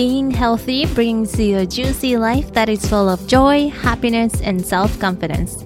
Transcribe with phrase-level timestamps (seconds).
[0.00, 4.98] Being healthy brings you a juicy life that is full of joy, happiness, and self
[4.98, 5.62] confidence.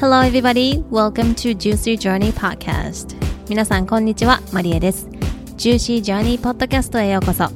[0.00, 0.82] Hello, everybody.
[0.90, 3.14] Welcome to Juicy Journey Podcast.
[3.48, 4.40] 皆さん、こんにちは。
[4.52, 5.06] マリエです。
[5.56, 7.48] Juicy Journey Podcast へようこそ。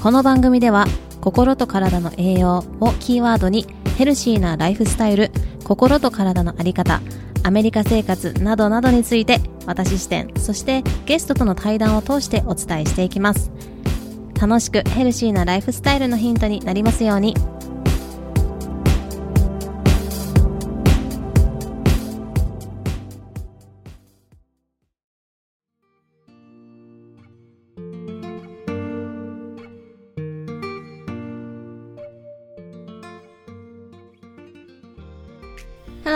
[0.00, 0.86] この番組では、
[1.20, 3.66] 心と体の栄養をキーワードに、
[3.98, 5.32] ヘルシーなライフスタイル、
[5.64, 7.00] 心と体のあり方、
[7.42, 13.50] アメリカ生活などなどについて私視点、そしてゲストとの対談を通してお伝えしていきます。
[14.42, 17.36] 楽しくヘルシーなライフスタイルのヒントになりますように。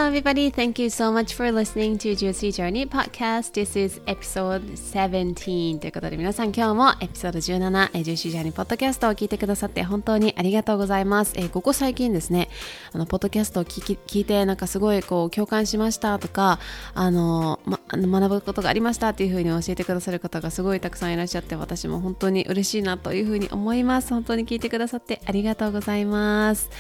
[0.07, 0.53] Hello, everybody.
[0.53, 3.55] Thank you so much for listening to Juicy Journey Podcast.
[3.55, 5.81] This is episode 17.
[5.81, 11.33] ということで、皆さん今日もエピソード17、えー、Juicy Journey Podcast を聞いてくださって本当にありがとうございます。
[11.35, 12.49] えー、ここ最近ですね、
[12.93, 16.61] あの、ポッドキャストを聞き聞いて、なんかすごいこう、共感しましたとか、
[16.95, 24.11] あの、ま、学ぶことがありましたっていうふうに教えてくださる方がすごいたくさんいらっしゃって、私も本当に嬉しいなというふうに思います。
[24.11, 26.71] 本当に聞いてくださってありがとうございます。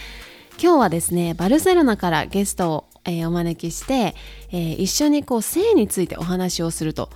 [0.58, 4.14] 今日はですね、バルセロナからゲストを、えー、お招きして、
[4.50, 7.10] えー、一緒にこう性についてお話をすると、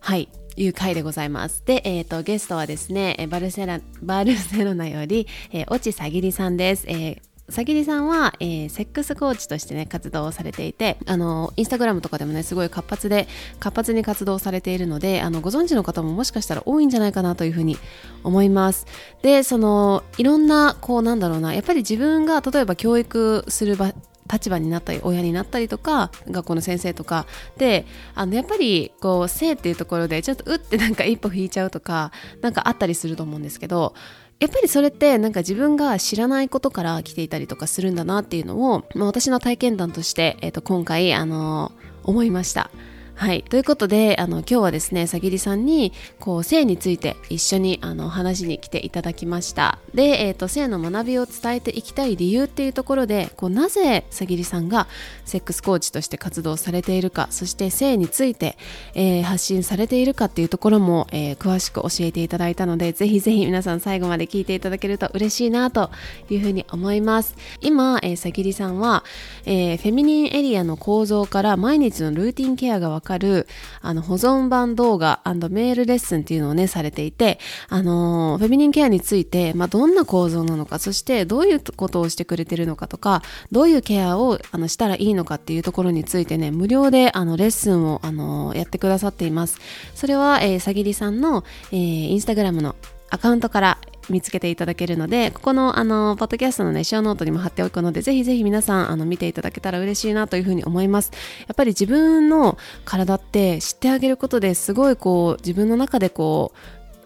[0.00, 1.62] はい、いう回でございます。
[1.64, 6.84] で、え、ー、と、ゲストはですね、バルセラバルセロナより、えー、越智さぎりさんです。
[6.88, 13.26] えーさぎりさんは、えー、セックスコーチとしてね活動をされていてあのインスタグラムとかでもねすごい活発で
[13.58, 17.78] 活発に活動されているのであのご存知の方ももしかしたら多いんじゃないかなというふうに
[18.22, 18.86] 思います
[19.22, 23.94] でそのいろんなこうなんだろうなやっぱり自分が例えば教育する場
[24.30, 27.26] 立場になったり親になったりとか学校の先生とか
[27.56, 33.94] であのやっぱりこう性っていうところでちょっとうってなんか一歩引いちゃうとか何かあったりすると思うんですけど
[34.40, 41.72] やっぱりそれってなんか自分が知らないことから来ていたりとかするんだなっていうのを、まあ、私の体験談として、えー、と今回、あの、
[42.04, 42.70] 思いました。
[43.18, 43.42] はい。
[43.42, 49.80] ということで、あの、今日はですね、さぎりさんに、こう、性について一緒に、あの、話に来ていただきました。
[49.92, 54.86] で、えっ、ー、と、性の学びを伝えていきたい理由っていうところで、こう、なぜさぎりさんが
[55.24, 58.56] セックスコーチとして活動されているか、そして性について、
[58.94, 65.90] えー、発信されているかっていうところも、えー、詳しく教えていただいたので、ぜひぜひ皆さん最後まで聞いていただけると嬉しいなと
[66.30, 67.34] いうふうに思います。
[67.62, 69.02] 今、えー、さぎりさんは、
[69.44, 73.46] えー、フェミニンエリアの構造から毎日のルーティンケアがわかかる
[73.80, 77.38] あの保存版動画メールレッスンっていうのをねされていて
[77.68, 89.58] あのフェミニンケアについて、まあ、どんな構造なのかそしてどういうことをしてくれてるのかとかどういうケアをあのしたらいいのかっていうところについてね無料であのレッスンをあのやってくださっています。
[89.94, 92.76] それは、えー、さぎりさんの、えー、インスタグラムの
[93.10, 101.12] アカウントから見つけていただけるので、ここの、あの、ポッドキャストのね、ショーノートにも貼っておくので、ぜひぜひ皆さん、あの、見ていただけたら嬉しいなというふうに思います。
[101.46, 106.52] やっぱり自分の体って知ってあげることですごいこう、自分の中でこ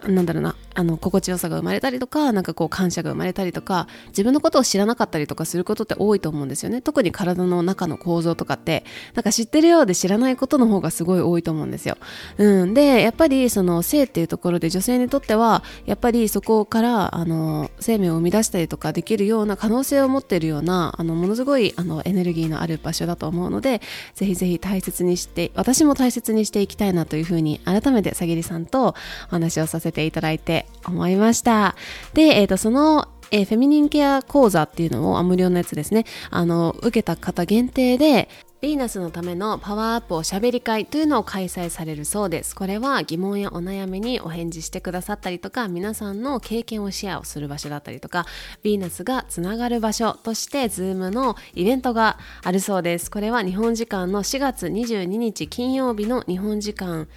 [0.07, 6.81] う、なんだろうな、あの心地よさが生まれたりとかなんかこう感謝が生まれたりとか自分のことを知らなかったりとかすることって多いと思うんですよね。
[6.81, 8.83] 特に体の中の構造とかって
[9.13, 11.97] なんか知ってるようで知らないことの方がすごい多いと思うんですよ、
[12.37, 23.81] うん、でやっぱりその性っていうところで女性にとってはやっぱりそこからあの生命を生み出したりとかできるような可能性を持っているようなあのものすごいあのエネルギーのある場所だと思うので
[24.15, 28.95] ぜひぜひ大切にして私も大切にしていきたいなというふうに改めてさぎりさんとお
[29.29, 31.75] 話をさせていただいて思いました。
[32.13, 38.29] で、えっ、ー、と、その、えー、フェミニンケア講座っていうのを、あ無料のやつですね、あの、受けた方限定で、
[38.63, 42.55] ヴィーナスのためのパワーアップおしゃべり会というのを開催されるそうです。
[42.55, 48.25] これは疑問やお悩みにお返事してくださったりとか、皆さんの経験をシェアをする場所だったりとか、
[48.63, 53.11] ヴィーナスがつながる場所として、ズームのイベントがあるそうです。
[53.11, 57.09] これは日本時間の4月22日金曜日の日本時間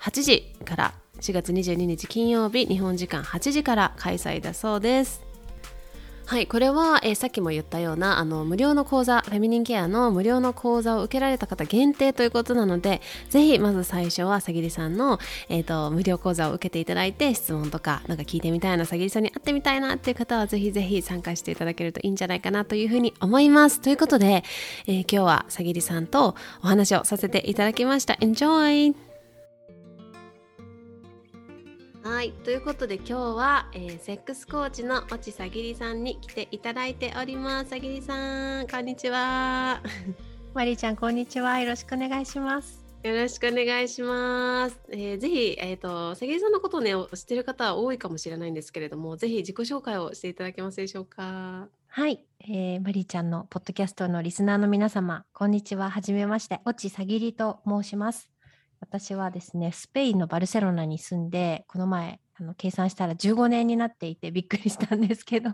[0.00, 5.24] 8時から4月22日金曜日日本時間8時から開催だそうです。
[6.26, 13.00] はい、これは、えー、さっきも言ったようなあの無料の講座フェミニンケアの無料の講座を受けられた方限定ということなので
[13.30, 15.18] ぜひまず最初はさぎりさんの、
[15.48, 23.80] えーと、無料講座を受けていただいて質問とかなんか聞いてみたいなさぎりさんに会ってみたいなっていう方はぜひぜひ参加していただけるといいんじゃないかなというふうに思います。
[23.80, 24.44] ということで、
[24.86, 28.14] えー、今日はさぎりさんとお話をさせていただきました。
[28.14, 29.13] Enjoy!
[32.04, 32.32] はい。
[32.32, 37.70] ということで今日は、えー、セックスコーチの越智さぎりさんに来ていただいております。
[37.70, 39.80] さぎりさん、こんにちは。
[40.52, 41.58] マリーちゃん、こんにちは。
[41.60, 42.84] よろしくお願いします。
[43.02, 44.78] よろしくお願いします。
[44.90, 51.68] えー、ぜひ、えっ、ー、と、関根さんのことをね、知ってる方は多いかもしれないんですけれども、ぜひ自己紹介をしていただけますでしょうか。
[51.86, 55.88] はい、えー、マリーちゃんのポッドキャストのリスナーの皆様、こんにちは。
[55.88, 56.60] はじめまして。
[56.68, 58.33] 越智さぎりと申します。
[58.84, 65.50] 私はですね、スペインのバルセロナに住んで、この前、あの計算したら15年になっていてびっくりしたんですけど、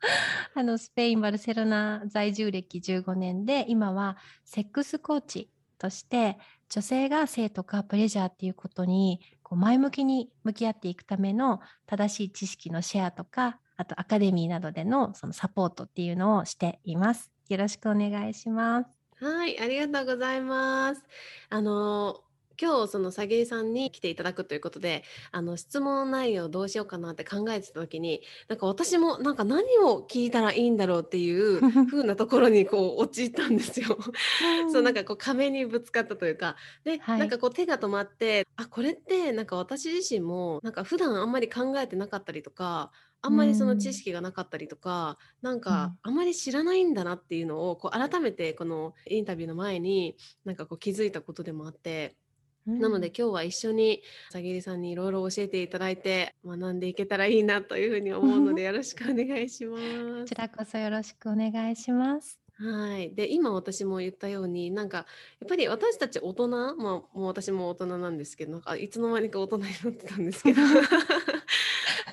[0.54, 6.36] あのスペイン・バルセロナ在住歴15年で、今はセックスコーチとして
[6.68, 17.30] 女性が性とかプレジャーっていうことにこう前向きに向き合っていくための正しい知識のシェアとかあとアカデミーなどでのそのサポートっていうのをしています。
[17.48, 19.04] よろしくお願いします。
[19.20, 21.02] はい、ありがとうございます。
[21.48, 22.20] あの、
[22.60, 31.60] 今日そのさぎりさんに来ていただくということであの質問内容どうしようかなって考えてた時になんか私もなんか何を聞いたらいいんだろうっていう
[31.90, 33.98] 風なところにこう陥ったんですよ。
[34.72, 36.56] そうなんかこう壁にぶつかったというか。
[36.84, 46.14] で、はい、なんかこう手が止まってあこれってなんか私自身もなんか普段あんまり考えてなかったりとかあんまりその知識がなかったりとか、うん、なんかあん。
[46.14, 52.16] まり知らないんだなっていうのをこう改めてこのインタビューの前になんかこう気づいたことでもあって
[52.66, 60.20] なので今日は一緒にさぎりさんにいろいろ教えていただいて学んでいけたらいいなというふうに思うのでよろしくお願いします。
[60.20, 62.44] こちらこそよろしくお願いします。
[62.56, 63.12] はい。
[63.14, 65.04] で、今私も言ったように、なんか、や
[65.44, 70.62] っぱり私たち大人、まあ、もう私も大人なんですけど、なんかいつの間にか大人になってたんですけど、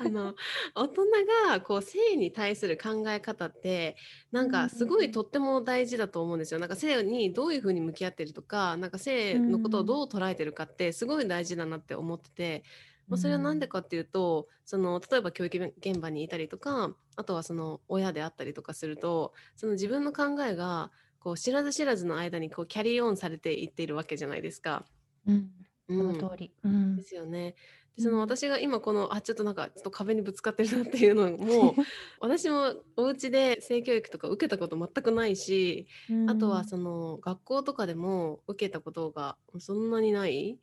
[0.03, 0.35] あの
[0.75, 1.05] 大人
[1.47, 3.95] がこう性に対する考え方って
[4.31, 6.59] なんかすごいとっても大事だと思うんですよ。
[6.59, 12.63] なんか性にどういうふうに向き合ってるとかなんか性のことをどう捉えてるかってすごい大事だなって思ってて。
[13.07, 24.85] まあ、それは何でかっていうと、その例えば教育現場にいたりとかあとはその親であったりとかするとその自分の考えがこう知らず知らずの間にこうキャリーオンされていっているわけじゃないですか。
[25.27, 25.51] うん、
[25.87, 26.53] その通り。
[26.63, 27.55] うん、ですよね。
[27.97, 31.75] でその私が今このあちょっとなんかちょっと壁にぶつかってるなっていうのも
[32.19, 35.87] 私もお家で性教育とか受けたこと全くないし、
[36.27, 40.57] あとはその学校とかでも受けたことがそんなにない。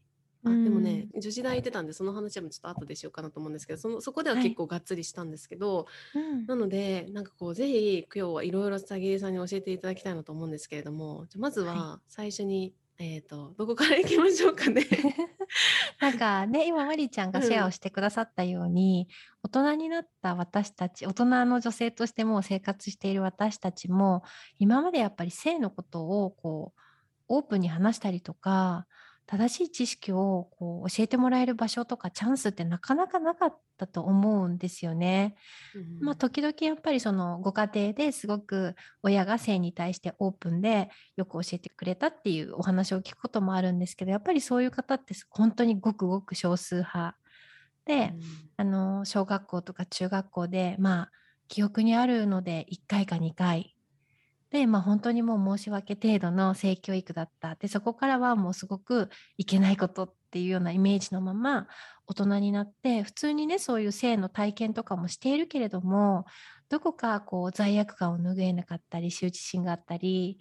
[0.45, 14.83] あでもね女子大行ってたんでその話はちょっと後でしようかなと思うんですけどそのそこでは結構がっつりしたんですけど、はい、なのでなんかこうぜひ今日はいろいろさぎりさんに教えていただきたいなと思うんですけれどもじゃまずは最初にえっ、ー、と、どこから行きましょうかね。
[16.01, 19.07] なんかね、今マリーちゃんがシェアをしてくださったように、
[19.45, 24.25] うん、大人になった私たち、大人の女性としても生活している私たちも、
[24.59, 26.81] 今までやっぱり性のことをこう、
[27.29, 28.89] オープンに話したりとか、
[29.29, 35.37] 正しい知識をこう教えてもらえる場所とかチャンスってなかなかなかったと思うんですよね。
[35.75, 47.19] うん、まあ時々やっぱりそのご家庭ですごく親が性に対してオープンでよく教えてくれたっていうお話を聞くこともあるんですけどやっぱりそういう方って本当にごくごく少数派。
[47.85, 48.21] で、うん、
[48.57, 51.11] あの小学校とか中学校でまあ
[51.49, 53.75] 記憶にあるので1回か2回
[54.51, 57.55] で、まあ本当にもう申し訳程度の性教育だった。
[57.57, 61.69] で、そこからはもうすごくいけないことっていうようなイメージのまま
[62.07, 66.25] 大人になって、普通にね、そういう性の体験とかもしているけれども、
[66.71, 70.39] どこかこう罪悪感を拭えなかったり、羞恥心があったり、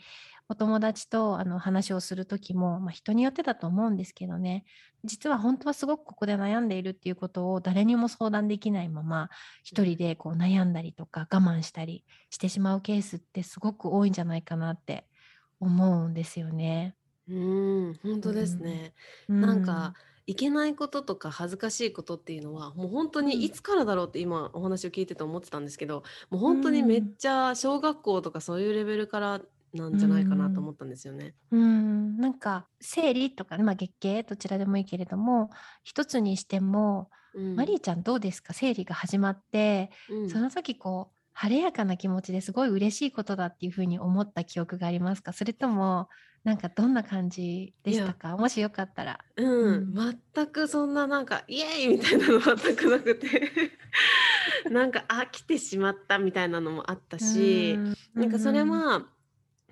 [0.50, 4.64] お友達とあの話をする時も、まあ、人によってだと思うんですけどね。
[5.04, 9.30] 実は本当はすごくここで悩んでいるっていうことを誰にも相談できないまま
[9.64, 15.06] 一人でこう悩んだりとか我慢したりしてしまうケースってすごく多いんじゃないかなって
[15.60, 16.96] 思うんですよね。
[17.30, 18.94] うん本当ですね、
[19.28, 19.94] うん、なんか、
[20.28, 29.42] いけないこととか恥ずかしいことっていうのはもう本当にいつからだろうって今お話を聞いてて思ってたんですけどもう本当にめっちゃ小学校とかそういうレベルから
[29.78, 31.34] なんじゃないかなと思ったんですよね。
[31.52, 35.50] うん、なんか生理とか、まあ、月経どちらでもいいけれども
[35.84, 38.54] 一つにしても、うん、マリーちゃんどうですか？
[38.54, 45.34] 生理が始まって、うん、その時こう晴れやかな気持ちですごい嬉しいことだっていうふうに思った記憶がありますか？
[45.34, 46.10] それとも
[46.44, 48.38] なんかどんな感じでしたか？
[48.38, 49.20] もしよかったら。
[49.36, 53.52] うん、うん、全くそんななんかイエーイみたいなの全くなくて。
[54.72, 59.06] なんかあ来てしまったみたいなのもあったし、うん、なんかそれは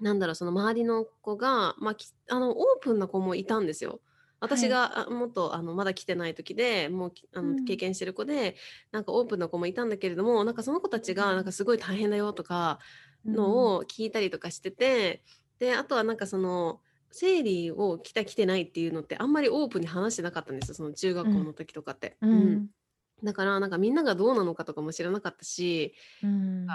[0.02, 1.96] なんだろう、その周りの子が、まあ、
[2.30, 4.02] あの、オープンな子もいたんですよ。
[4.40, 8.54] 私が、はい、もっとあのまだ来てない時でもうあの経験してる子で、うん、
[8.92, 12.80] なんかオープンな子もいたんだけれどもなんかその子たちがなんかすごい大変だよとか
[13.26, 15.24] のを聞いたりとかしてて、
[15.60, 16.80] うん、であとはなんかその
[17.12, 22.18] 生理を来た来てないっていうのってあんまりオープンに話してなかったんですよその中学校の時とかって。
[22.22, 22.68] うん、うん、
[23.24, 26.68] だからなんかみんながどうなのかとかも知らなかったし、うん、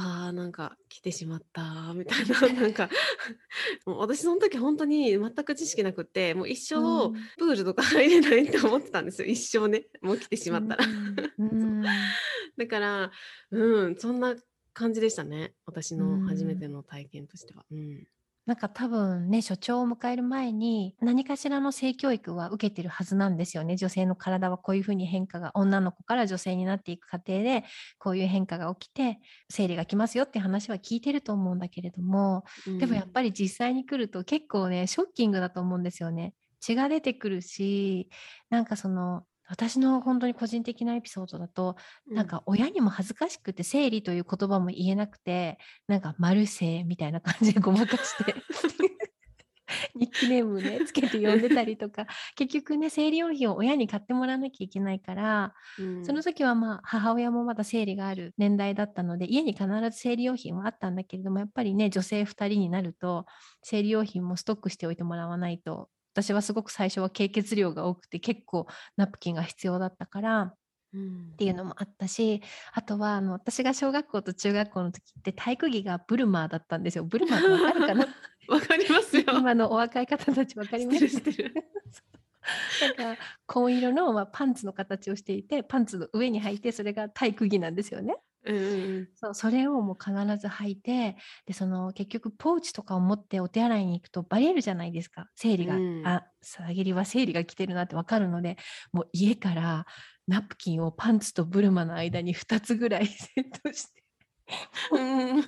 [0.00, 2.88] あーなんか来てしまったみたいななんか
[3.84, 7.14] もう私その時本当に全く知識なくってもう一生うん。
[7.36, 9.86] プールとか入れないって思ってたんですよ一生ね。
[10.00, 10.84] もう来てしまったら。
[11.38, 13.10] うんだから
[13.50, 14.36] うんそんな
[14.72, 17.64] 感じでしたね私の初めての体験としては。
[17.70, 18.06] うん
[18.48, 23.76] なんか多分ね、所長を迎える前に何かしらの性教育は受けてるはずなんですよね。
[23.76, 27.64] 女性の体はこういうふうに変化が、女の子から女性になっていく過程で、
[27.98, 32.44] こういう変化が起きて、生理が来ますよって話は聞いてると思うんだけれども、
[32.78, 36.32] でもやっぱり実際に来ると結構ね、ショッキングだと思うんですよね。
[36.60, 38.08] 血が出てくるし、
[38.48, 41.76] なんかその、私の本当に個人的なエピソードだと、
[42.10, 48.34] なんか親にも恥ずかしくて生理という言葉も言えなくてなんかマルセイみたいな感じでごまかして
[49.94, 52.06] ニックネームねつけて呼んでたりとか。
[52.36, 56.04] 結局ね生理用品を親に買ってもらわなきゃいけないから、うん。
[56.04, 63.26] その時はまあ母親もまだ生理がある年代だったので家に必ず生理用品はあったんだけれどもやっぱりね女性2人になると
[63.62, 70.54] 生理用品もストックしておいてもらわないと私はすごく最初は経血量が多くて結構ナプキンが必要だったから
[70.94, 77.04] うんっていうのもあったしあとはあの私が小学校と中学校の時って体育着がブルマーだったんですよ。
[77.04, 78.06] ブルマーってわかるかな？
[78.48, 79.24] わかりますよ。
[79.28, 80.98] 今のお若い方たちわかります？
[82.96, 88.16] なんか紺色の、まあ、パンツの形をしていてパンツの上に履いてそれが体育着なんですよね。
[88.44, 88.60] うんう
[89.00, 91.16] んそうそれをもう必ず履いて
[91.46, 95.28] でその結局ポーチとかを持ってお手洗いに行くとバレるじゃないですか。
[95.34, 96.06] 生理が、うん。
[96.06, 98.56] あさぎりは生理が来てるなって分かるので
[98.92, 99.86] もう家から
[100.26, 104.02] ナプキンをパンツとブルマの間に2つぐらい セットして。
[104.92, 105.44] うんうん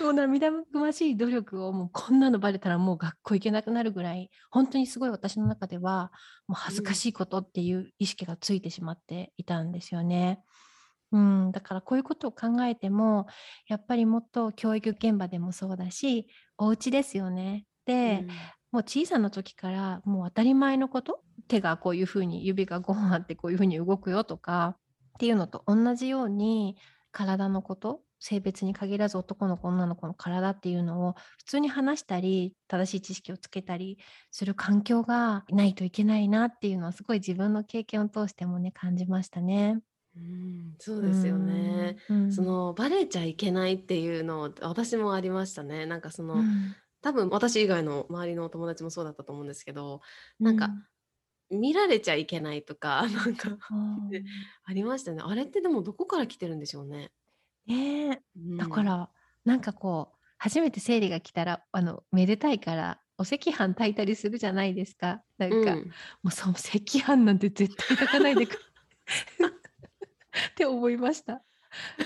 [0.00, 6.12] もう涙ぐましい努力をもうこんなのバレたらもう学校行けなくなるぐらい本当にすごい私の中では
[6.46, 10.40] もう恥ずかしいことっていう意識がついてしまっていたんですよね。
[10.48, 10.53] うん、
[11.52, 13.26] だからこういうことを考えても
[13.68, 16.26] やっぱりもっと教育現場でもそうだし
[16.58, 17.66] お家ですよね。
[17.86, 18.26] で、
[18.72, 24.76] もう小さな時からもう当たり前のこと手がこういうふうに指が5本 あってこういうふうに動くよとか
[25.14, 26.76] っていうのと同じように
[27.12, 33.98] 体のこと性別に限らず男の子女の子の体っていうのを普通に話したり正しい知識をつけたり
[34.30, 39.80] する環境がないといけないなっていうのはすごい自分の経験を通してもね感じましたね。
[40.16, 41.96] うんそうですよね。
[42.08, 42.32] うん。
[42.32, 45.86] そのバレちゃいけないっていうの私もありましたね。
[45.86, 50.00] なんかその、うん多分私以外の周りのお友達もそうだったと思うんですけど
[50.40, 50.70] なんか
[51.50, 53.58] 見られちゃいけないとか なんか
[54.64, 55.22] ありましたね。
[55.22, 57.12] あれってでもどこから来てるんでしょうね。
[57.66, 58.22] ね
[58.58, 59.10] だから、
[59.44, 65.22] なんかこう初めて生理が来たらあのめでたいからお赤飯炊いたりするじゃないですか。
[65.36, 65.84] なんか、うん
[66.22, 68.58] もうその赤飯なんて絶対炊かないでく
[70.50, 71.42] って思いました。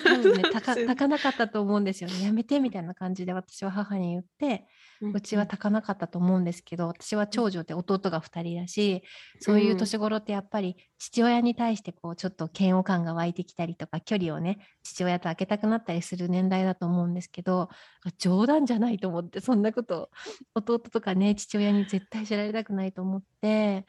[0.05, 2.25] 多分ね炊かなかったと思うんですよね。
[2.25, 4.67] やめてみたいな感じで私は母に言って
[5.01, 9.03] うちは炊かなかったと思うんですけど私は長女で弟が2人だし
[9.41, 17.69] そういう年頃ってやっぱり父親に対してこうちょっと嫌悪感が湧いてきたりとか距離をね父親と開けたくなったりする年代だと思うんですけど
[18.19, 20.11] 冗談じゃないと思ってそんなこと
[20.55, 23.87] 弟とかね父親に絶対知られたくないと思って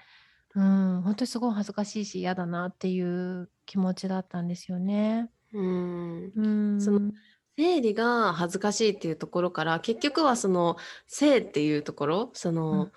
[0.59, 5.29] うん本当にすごい恥ずかしいし嫌だなっていう気持ちだったんですよね。
[5.53, 6.31] うん。
[6.35, 7.11] うんその
[7.57, 12.89] 生理が恥ずかしいっていうところから結局はその性っていうところその、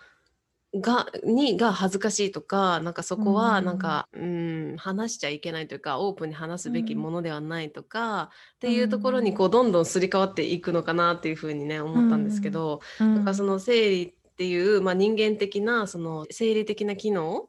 [0.74, 13.14] がにが恥ずかしいとかなんかそこはなんか、うん、話しちゃいけないというかオープンに話すべきものではないとか、っていうところにこうどんどんすり替わっていくのかなっていうふうにね思ったんですけど、うん。
[13.16, 17.48] なんかその生理っていう、まあ、人間的なその生理的な機能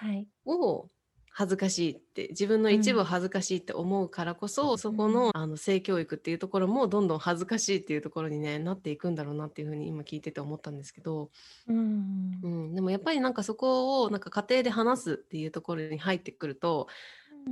[0.00, 0.26] はい。
[0.46, 0.88] を
[1.32, 11.30] 恥ずかしいって自分の一部を恥ずかしいって思うからこそ、そこのあの性教育っていうところもどんどん恥ずかしいっていうところに、ね、なっていくんだろうなっていうふうに今聞いてて思ったんですけど、
[11.68, 16.88] うんうん、でもやっぱりなんかそこをなんか家庭で話すっていうところに入ってくると、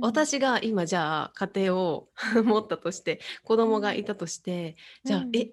[0.01, 2.09] 私が今じゃあ家庭を
[2.43, 5.35] 持ったとして子供がいたとして、じゃあ、うん。
[5.35, 5.51] え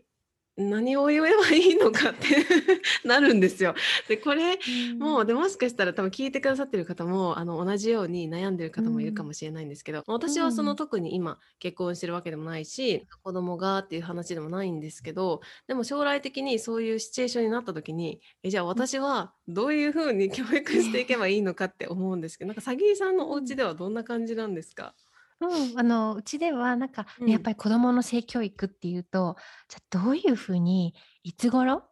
[0.57, 2.27] 何を言えばいいのかって
[3.07, 3.75] なるんですよ。
[4.09, 4.59] でこれ
[4.99, 25.06] もうでもしかしたら多分聞いてくださってる方もあの同じように悩んでる方もいるかもしれないんですけど、私はその特に今結婚してるわけでもないし子供がっていう話でもないんですけどでも将来的にそういうシチュエーションになった時にえじゃあ私はどういうふうに教育していけばいいのかって思うんですけどなんか詐欺さんのお家ではどんな感じなんですか、うん、
[25.41, 29.37] あのうちではなんか、ねうんやっぱり子どもの性教育っていうと
[29.69, 31.85] じゃあどういうふうにいつ頃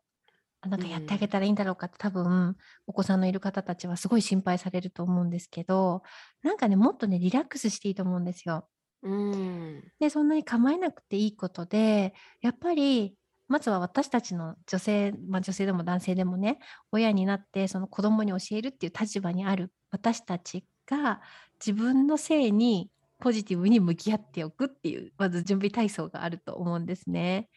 [0.63, 6.03] あなんかやってあげたらいいんだろうかって、多分お子さんのいる方たちはすごい心配されると思うんですけど
[6.43, 8.67] なんかねもっとねリラックスしていいと思うんですよ。
[9.03, 9.85] うん。
[10.01, 13.15] でそんなに構えなくていいことでやっぱり
[13.49, 16.59] まずは私たちの女性、まあ、女性でも男性でもね
[16.91, 21.21] 親になってその子供に教えるっていう立場にある私たちが
[21.65, 22.91] 自分の性に
[23.25, 27.49] ポジティブに向き合っておくっていうまず準備体操があると思うんですね。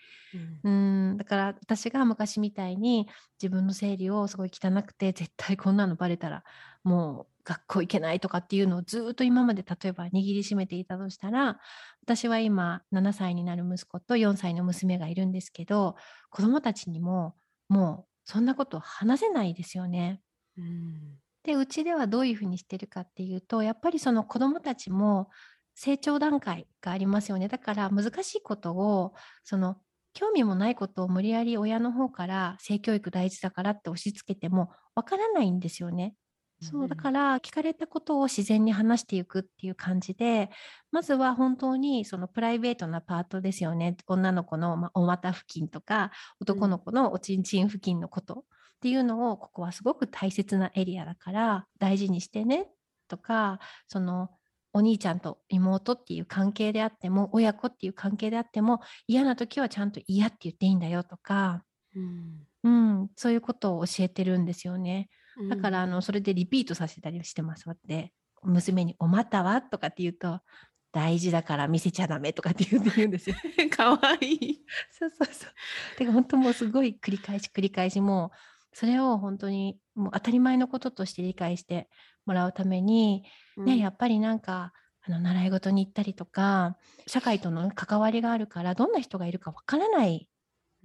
[0.64, 3.06] うんだから私が昔みたいに
[3.42, 6.46] 自分の生理をすごい汚くて絶対こんなのバレたら
[6.86, 11.60] もう学校行けないとかっていうのをずっと今まで例えば握りしめていたとしたら
[12.02, 15.98] 私は今7歳になる息子と4歳の娘がいるんですけど
[16.30, 17.36] 子供たちにも
[17.68, 20.22] もうそんなこと話せないですよね。
[20.58, 25.30] うんでうちではどういうふうにしてるかっていうとやっぱりその子どもたちも
[25.78, 27.48] 成長段階がありますよね。
[27.48, 29.78] だから難しいことをその
[30.14, 36.16] 興味もないことを無理やり親の方から性教育大事だからって押し付けてもわからないんですよね。
[36.60, 40.50] そうだから聞かれたことを自然に話していくっていう感じで
[40.92, 43.96] まずは本当にそのプライベートなパートですよね。
[44.08, 48.46] 女の子のまお股付近とか男の子のおちんちん付近のこと。
[48.78, 52.68] っていうのをここはすごく大切なエリアだから大事にしてね。
[53.08, 54.30] とかその
[54.78, 61.64] お兄ちゃんと妹っていう関係であっても親子っていう関係であっても嫌な時はちゃんと嫌って言っていいんだよとか、
[61.96, 65.10] うんうん、そういうことを教えてるんですよね。
[65.50, 67.66] だから、あうんのそれでリピートさせたりしてます。
[67.86, 68.12] で
[68.44, 70.42] 娘に「お股は?」とかって言うと
[70.92, 73.36] 「大事だから見せちゃダメ」とかって言って言うんですよ。
[73.76, 74.66] かわいい。
[74.92, 75.98] そうそうそう。
[75.98, 78.38] てか本当もうすごい繰り返し繰り返しもう
[78.74, 81.90] それを本当にもう当たり前のこととして理解して
[82.26, 83.24] もらうために、
[83.58, 86.78] ねやっぱりなんかあの習い事に行ったりとか
[87.08, 90.30] 社会との関わりがあるからどんな人がいるかわからない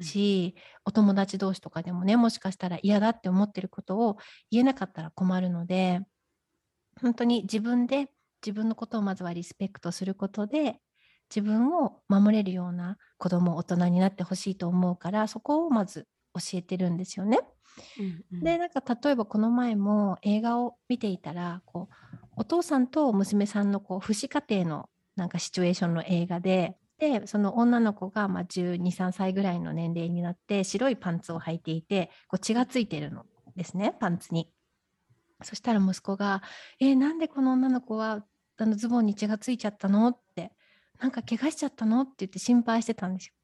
[0.00, 0.54] し、
[0.84, 4.16] お友達同士とかでもねもしかしたら嫌だって思ってることを
[4.50, 6.00] 言えなかったら困るので
[7.00, 8.08] 本当に自分で
[8.44, 10.80] 自分のことをまずはリスペクトすることで
[11.34, 17.40] 自分を守れるような子供大人になってほしいと思うからそこをまず教えてるんですよね。
[17.98, 21.94] うんうんでなんか例えばこの前も映画を見ていたらこう
[22.36, 34.48] お父さんと娘さんのこう父子家庭のなんかシチュエーションの映画ででその女の子がまあ123歳ぐらいの年齢になって白いパンツを履いていてこう血がついてるのですねパンツに。
[35.42, 36.42] そしたら息子が
[36.78, 38.24] 「えーなんでこの女の子は
[38.56, 40.52] あのズボンに血がついちゃったの?」って
[41.00, 43.34] 「なんか怪我しちゃったの?」って言って心配してたんですよ。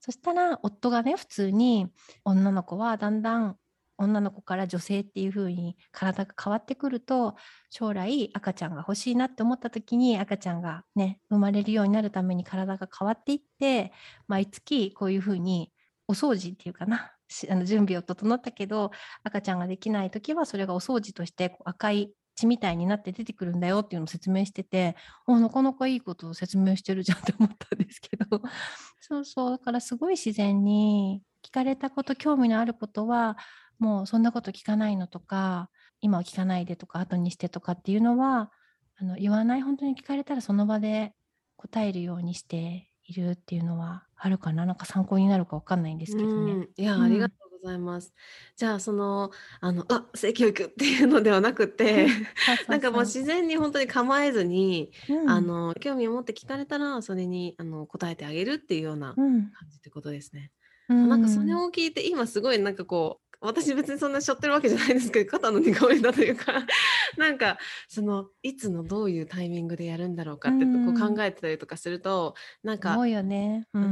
[0.00, 1.88] そしたら夫がね普通に
[2.24, 3.56] 女の子はだんだん
[3.98, 7.34] 女の子から女性っていう風に体が変わってくると
[7.68, 13.92] 将来赤ちゃんが欲しいなって思った時に赤ちゃんがね生まれるようになるために体が変わっていって
[14.28, 15.72] 毎月こういう風に
[16.06, 17.12] お掃除っていうかな
[17.50, 18.92] あの準備を整ったけど
[19.24, 24.96] 赤ちゃんができない時はそれがお掃除として赤い血みたいになって出てくるんだよっていうのを説明してて
[25.26, 28.42] おなかなかいいことを説明してるじゃんって思ったんですけど。
[29.00, 29.50] そうそう。
[29.50, 33.36] だからすごい自然に聞かれたこと興味のあることは
[33.78, 35.70] もうそんなこと聞かないのとか
[36.00, 38.52] 今は聞かないでとか後にしてとかっていうのは
[39.00, 39.62] あの言わない。
[39.62, 41.14] 本当に聞かれたらその場で
[41.56, 44.66] 答えるようにしているっていうのはあるかな。
[44.66, 46.52] なんか参考になるかわかんないんですけどね。
[46.52, 46.68] うん。
[46.76, 47.02] いや、うん。
[47.02, 48.12] ありがとうございます。
[48.56, 52.06] じゃあそのあのあ性教育っていうのではなくて
[52.68, 55.30] なんかもう自然に本当に構えずに、うん。
[55.30, 59.50] あの興味を持って聞かれたらそれにあの答えてあげるっていうようなうん。
[59.50, 60.50] 感じってことですね。
[60.88, 61.08] うん。
[61.08, 66.66] なんかそれを聞いて今すごいなんかこう私別にそんなしょってるわけじゃないですけど肩の荷が下りたというか
[67.16, 70.88] なんかそのいつのどういうタイミングでやるんだろうかってこうん。
[70.88, 73.68] う考えてたりとかするとなんか思うよね。
[73.74, 73.84] ううん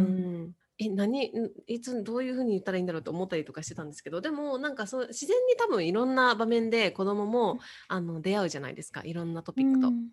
[0.47, 7.59] んえ何んいつどういうふうに言ったらいいんだろうと思ったりとかしてたんですけどでもなんかそう自然に多分いろんな場面で子供も
[7.89, 9.89] あの出会うじゃないですかいろんなトピックと。
[9.89, 10.09] うん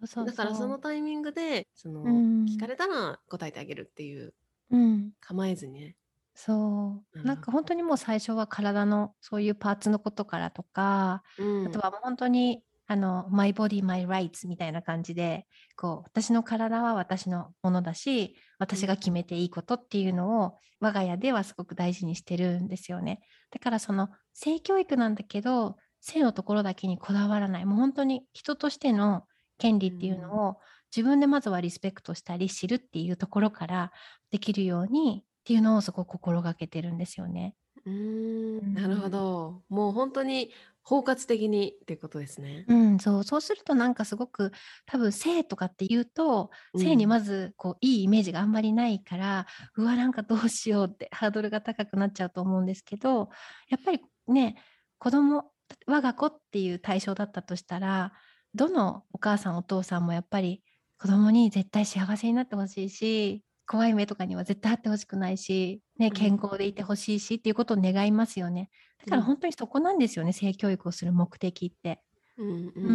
[0.00, 4.32] だからそのタイミングでその、うん聞かれたら答えてあげるっていう
[4.70, 5.10] うん。
[5.20, 5.96] 構えずにね。
[6.36, 7.18] そう。
[7.18, 23.20] うんなんか本当にもう最初は体のそういうパーツのことからとか、うんあとは本当にあの My body, my rights みたいな感じでこう私の体は私のものだし私が決めていいことっていうのを我が家ではすごく大事にしてるんですよね。
[23.50, 29.24] だからその性教育なんだけど性のところだけにこだわらないもう本当に人としての
[29.58, 30.56] 権利っていうのを
[30.94, 33.92] 自分でまずはリスペクトしたり知るっていうところから
[34.30, 37.54] できるようにっていうのをすごく心がけてるんですよね。
[37.84, 39.62] うんなるほど。
[39.68, 40.50] もう本当に
[40.88, 42.64] 包括的にっていうことですね。
[42.66, 44.52] うん、そうそうするとなんかすごく
[44.86, 49.46] 多分性とかっていうと性にまずこういいイメージがあんまりないから、
[49.76, 53.28] うわなんかどうしようってハードルが高くなっちゃうと思うんですけど
[53.68, 54.56] やっぱりね
[54.98, 55.52] 子供
[55.86, 58.14] 我が子っていう対象だったとしたら
[58.54, 60.62] どのお母さんお父さんもやっぱり
[60.98, 68.70] 子供に絶対幸せになってほしいし怖い目とかには絶対あってほしくないし、ね、健康でいてほしいしっていうことを願いますよね。
[69.04, 72.00] だから本当にそこなんですよね、性教育をする目的って。
[72.38, 72.92] うん、う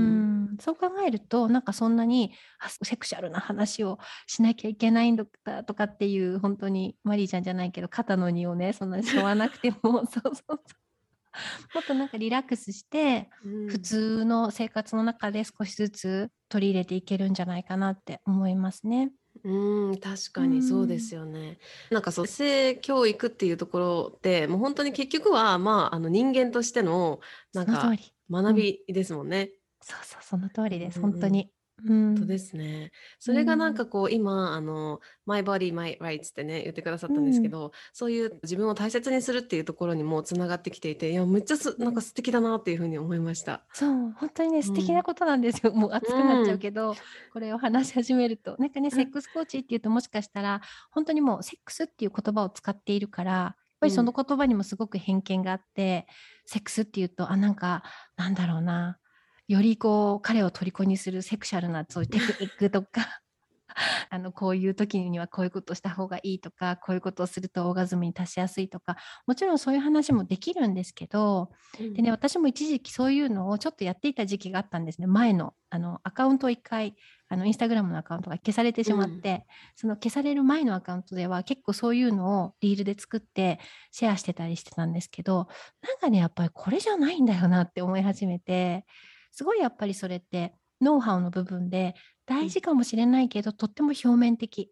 [0.54, 2.32] ん、そう考えるとなんかそんなに
[2.82, 5.26] セクシャルな話をしなきゃいけないんだ
[5.66, 9.78] とかっていう本当にマリーちゃんじゃないけど肩の荷をねそんなに背負わなくても。
[10.08, 10.60] そうそうそう。
[11.74, 19.12] もっとなんかリラックスして、うん、普通の生活の中で少しずつ取り入れていけるんじゃないかなって思いますね。
[19.44, 21.60] うん、確かにそうですよね。
[21.92, 27.20] なんかそう、性教育っていうところで、もう本当に結局は、まあ、あの人間としての、
[27.52, 27.92] なんか
[28.32, 29.52] 学びですもんね。
[29.82, 31.02] そうそう、その通りです。
[31.02, 31.52] 本当に。
[31.88, 32.92] 本当ですね。
[33.20, 43.64] それがなんかこう今あの「My body, my rights」ってね言ってくださったんですけど、そういう自分を大切にするっていうところにもつながってきていていやめっちゃすなんか素敵だなっていうふうに思いました。
[43.74, 46.96] そう本当にね素敵なことなんですよ、もう熱くなっちゃうけど、
[47.34, 48.56] これを話し始めると。
[48.60, 56.08] なんかねセックスコーチっていうともしかしたら本当にもうセックスっていう言葉を使っているからやっぱりその言葉にもすごく偏見があって、
[56.46, 57.84] セックスっていうとあなんか
[58.16, 58.98] なんだろうな
[59.54, 63.22] よりこう彼を虜にするセクシャルなそういうテクニックとか
[64.10, 76.96] あのこういう時にはこういうことをした方がいいとかこういうことをするとオーガズムに達しやすいとかもちろんそういう話もできるんですけど、うん、でね私も一時期そういうのをちょっとやっていた時期があったんですね前のあのアカウントを1回
[77.30, 79.42] あのインスタグラムのアカウントが消されてしまって、うん、
[79.76, 83.60] その消される前のアカウントでは結構そういうのをリールで作って
[83.92, 85.48] シェアしてたりしてたんですけど
[85.82, 88.86] なんかねやっぱりこれじゃないんだよなって思い始めて。
[89.34, 94.72] すごいやっぱりそれってノウハウの部分で大事かもしれないけど、とっても表面的。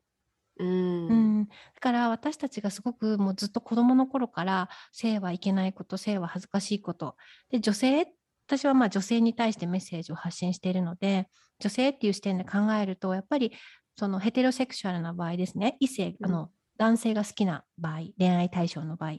[0.58, 7.16] うん、うん、だから私たちがすごくもうずっと子どもの頃から性はいけないこと性は恥ずかしいこと。
[7.50, 8.06] で女性
[8.48, 13.54] 私はまあ女性に対してメッセージを発信しているので女性っていう視点で考えるとやっぱり
[13.98, 15.78] そのヘテロセクシュアルな場合ですね。
[15.80, 19.18] 異性、あの男性が好きな場合恋愛対象の場合。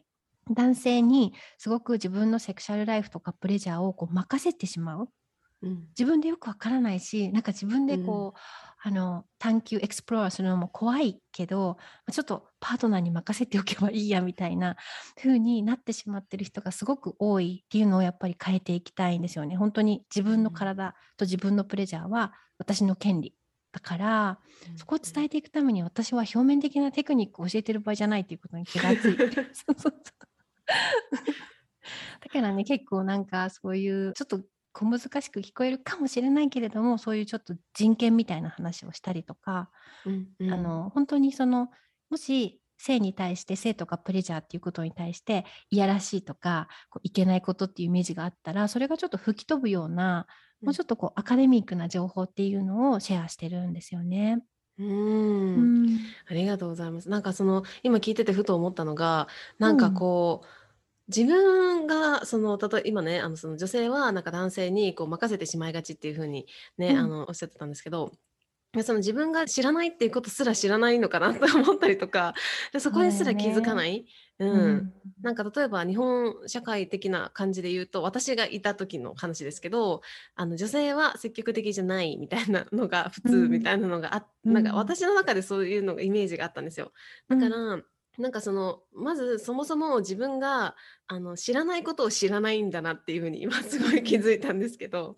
[0.50, 5.08] 男性にすごく自分のセクシャルライフとかプレジャーをこう任せてしまう
[5.62, 8.34] うん、自分でよくわからないしなんか自分でこ
[8.84, 11.78] う、うん、あの探求エクスプローラーするのも怖いけど
[12.10, 14.76] ちょっとパートナーに任せておけばいいやみたいな
[15.16, 19.56] 風になってしまってる人がすごく多いっていうのをやっぱり変えていきたいんですよね。
[19.56, 23.34] 本当に自分の体と自分のプレジャーは私の権利
[23.72, 24.38] だから、
[24.70, 29.26] うん、そこを伝えていくために私は表面的なテクニックを教えてる場合じゃないっていうことに気がついて。
[29.54, 29.94] そうそうそう。
[32.20, 34.40] だからね結構なんかそういうちょっと
[34.72, 39.70] 小難しく聞こえるかもしれないけれどもそういうちょっと人権みたいな話をしたりとか、
[40.06, 41.68] うんうん、あの本当にその
[42.10, 50.26] もし性に対して性とかプレジャーっていうことに対していやらしいとかこういけないことっていうイメージがあったらそれがちょっと吹き飛ぶような、
[50.62, 54.42] もうちょっとこうアカデミックな情報っていうのをシェアしてるんですよね。
[54.78, 54.92] うん、う
[55.86, 57.08] ん、ありがとうございます。
[57.08, 60.61] なんかその今聞いててふと思ったのがなんかこう、うん
[61.08, 66.46] 自分がその例え今ねあのその女性はなんか男性にこう任せてしまいがちっていうふうに
[66.78, 68.12] ね、うん、あのおっしゃってたんですけど
[68.82, 72.32] その自分が知らないっていうことすら知らないのかなと思ったりとか
[72.72, 74.06] でそこにすら気づかない、
[74.38, 80.00] うん、うん、なんか例えば日本社会的な感じで言うと私がいた時の話ですけど
[80.36, 86.92] あの女性は積極的じゃないみたいなのが普通みたいなのがあ、うん、なんか私の中でそういうのがイメージがあったんですよ。
[87.28, 87.78] だから、
[88.18, 95.16] なんかそのまずそもそも自分があの知らないことを知らないんだなっていうふうに今すごい気づいたんですけど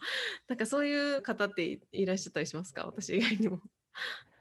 [0.48, 2.86] なんかそういう方っていらっしゃったりしますか？
[2.86, 3.60] 私以外にも。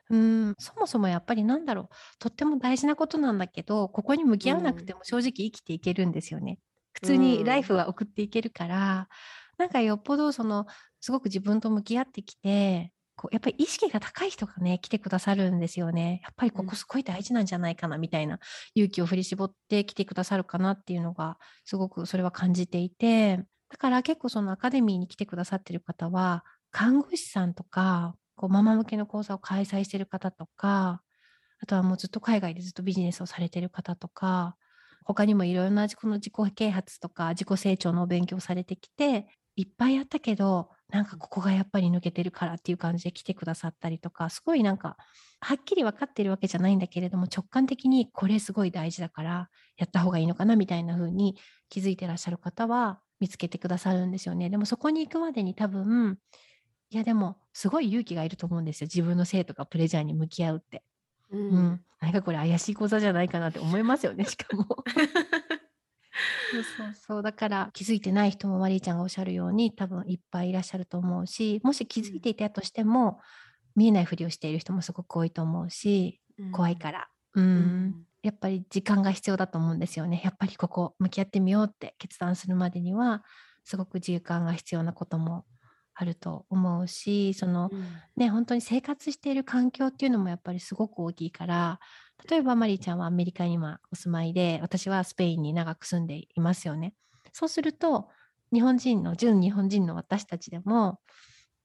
[0.09, 6.59] うんそもそもやっぱりなんだろうとっても大事なことなんだけどここに向き合わなくても正直生きていけるんですよね。
[6.91, 9.09] 普通にライフは送っていけるから、
[9.57, 10.67] なんかよっぽどその
[11.01, 16.19] すごく自分と向き合ってきてこうやっぱり意識が高い人がね来てくださるんですよね。
[16.23, 18.39] やっぱりここすごい大事なんじゃないかなみたいな
[18.75, 23.37] 勇気を振り絞って来てくださるかなっていうのがすごくそれは感じていて
[23.69, 31.01] だから結構そのアカデミーに来てくださってる方は看護師さんとかこうママ向けの講座を開催してる方とか
[31.59, 34.55] あとはもうずっと海外でずっとビジネスをされてる方とか
[35.05, 44.97] 他にもいろいろなこの自己啓発とか自己成長のお勉強されてきていっぱいやったけどなんかここがやっぱり抜けてるからっていう感じで来てくださったりとかすごいなんか
[45.41, 51.35] はっきり分かってるわけじゃないんだけれども直感的にこれすごい大事だからやった方がいいのかなみたいな風に
[51.69, 54.49] 気づいてらっしゃる方は見つけてくださるんですよね。
[54.49, 56.17] でもそこに行くまでに多分
[56.89, 60.83] いやでもすごい勇気がいると思うんですよ自分の性とかプレジャーに向き合うって。
[61.31, 64.83] うん、うん、なんかこれ怪しい講座じゃないかなって思いますよねしかも。
[66.51, 67.21] そうそうそう。
[67.23, 73.19] だから気づいてない人もマリーちゃんがおっしゃるように多分いっぱいいらっしゃると思うしもし気づいていたとしても
[73.75, 76.21] 見えないふりをしている人もすごく多いと思うし
[76.51, 77.45] 怖いから、うん。
[77.45, 78.05] うん。
[78.21, 80.21] やっぱり時間が必要だと思うんですよね。
[80.23, 83.23] やっぱりここ向き合ってみようって決断するまでには
[83.65, 85.45] すごく時間が必要なことも
[85.95, 88.03] あると思うしそのうん。
[88.15, 91.79] ね本当に生活している環境っていうのもやっぱりすごく大きいから
[92.29, 96.93] 例えばマリーちゃんはアメリカに今お住まいで私はスペインに長く住んでいますよね。
[97.31, 98.09] そうすると
[98.53, 100.99] 日本人の純日本人の私たちでも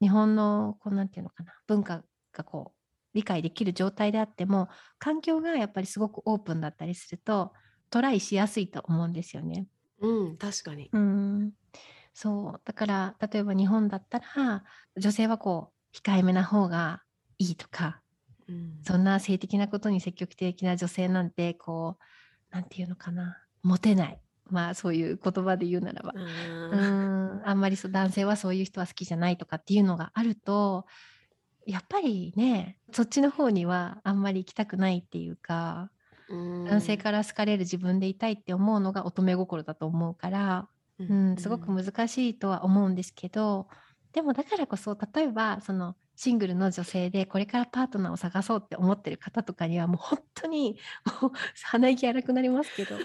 [0.01, 2.79] 日本のこうなんていうのかな文化がこう
[3.15, 4.69] 理解できる状態であっても
[4.99, 7.53] 環境がやっぱりすごくオープンだったりすると
[7.91, 9.67] トライしやすいと思うんですよね。
[10.01, 10.89] うん、確かに。
[10.93, 11.53] うん
[12.15, 14.65] そうだから例えば日本だったら
[14.97, 17.03] 女性はこう控えめな方が
[17.39, 18.03] いいとか
[18.49, 18.81] うん。
[18.83, 21.97] そんな性的なことに積極的な女性なんてこ
[22.51, 23.39] うなんていうのかな。
[23.63, 24.21] モテない。
[24.51, 26.13] まあそういう言葉で言うならば。
[26.15, 27.41] ううん。
[27.41, 30.87] んあんまり男性はそういう人は好きじゃないとかっていうのがあると
[31.69, 35.91] やっぱりねそっちの方にはあんまり行きたくないっていうか
[36.31, 43.69] 男性から好かれる自分でいたいって思うのが乙女心だと思うから、ううん、すごく難しいとは思うんですけど
[44.13, 50.77] でもだからこそ例えばそのシングルの女性でこれからパートナーを探そうって思ってる方とかにはもう本当に
[51.23, 53.03] もう鼻息荒くなりますけどこ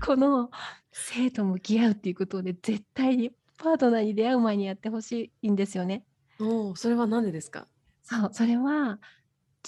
[0.04, 0.50] この
[0.90, 6.04] 性と向き合うっていうことをね絶対にパートナーに出会う前にやってほしいんですよね。
[6.40, 7.68] おお、それはなんでですか？
[8.02, 8.98] そうそれは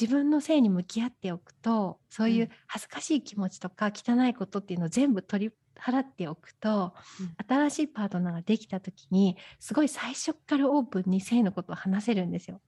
[0.00, 7.34] 自分の性に向き合っておくとそういううん恥ずかしい気持ちとか汚いことっていうのを全部取り払っておくと、うん。
[7.48, 12.60] 新しいパートナーができた時にすごい最初からオープンに性のことを話せるんですよ。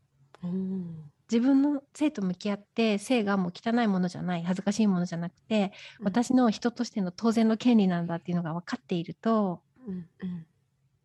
[0.42, 6.06] うん自分の性と向き合って性がもう汚いものじゃない恥ずかしいものじゃなくて、うん。
[6.06, 10.46] 私の人としての当然の権利なんだっていうのが分かっているとうんうん。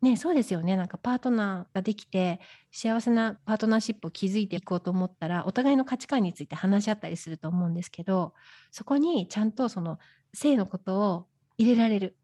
[0.02, 0.76] ねそうですよね。
[0.76, 2.40] なんかパートナーができて
[2.72, 8.34] 幸せなパートナーシップを築いていこうと思ったらお互いの価値観について話し合ったりすると思うんですけど
[8.70, 9.98] そこにちゃんとその
[10.32, 11.26] 性のことを
[11.60, 12.16] 入れられる。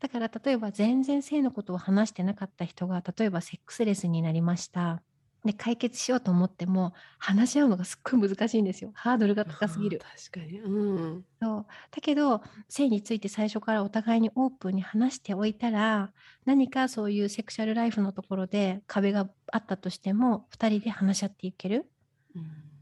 [0.00, 5.02] だから例えば全然性のことを話してなかった人が例えばセックスレスになりました。
[5.44, 8.90] で解決しようと思っても話し合うのがすっごい難しいんですよ。
[8.94, 10.00] ハードルが高すぎる。
[10.32, 10.60] 確かに。
[10.60, 11.24] うん。
[11.40, 11.66] そう。
[11.90, 16.12] だけど性について最初からお互いにオープンに話しておいたら
[16.44, 21.90] 何かそういうセクシャルライフのところで壁があったとしても2人で話し合っていける。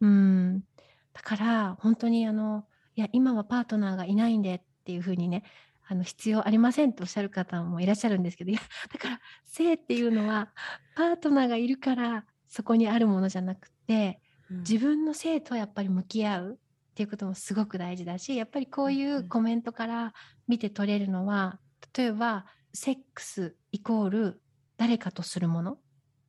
[0.00, 0.08] うん。
[0.08, 0.10] う
[0.56, 0.64] ん。
[1.12, 2.64] だから本当にあの
[2.96, 5.44] いや今はパートナーがいないんでっていうふうにね
[5.90, 8.60] あの必要ありませんとおっしゃる方もいらっしゃるんですけどいや
[8.92, 10.52] だから性っていうのは
[10.94, 14.20] パートナーがいるからそこにあるものじゃなくて
[14.50, 14.58] うん。
[14.58, 20.14] 自分の性とやっぱり向き合うっていうこともすごく大事だしやっぱりこういうコメントから
[20.46, 21.58] 見て取れるのは
[21.96, 24.42] 例えばセックスイコール
[24.76, 25.78] 誰かとするもの、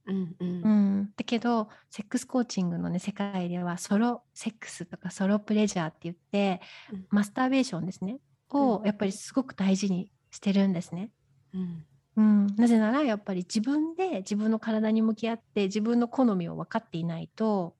[0.06, 0.62] うんうん。
[0.64, 0.70] う
[1.02, 6.62] ん、だけどセックスコーチングの、ね、世界ではソロセックスとかソロプレジャーって言って
[6.94, 7.08] うん。
[7.10, 8.20] マスターベーションですね
[8.54, 11.12] をうんやっぱりすごく大事にしてるんですね。
[11.54, 11.86] うん
[12.18, 17.76] うん、なぜならやっぱり自分で自分の体に向き合って自分の好みを分かっていないと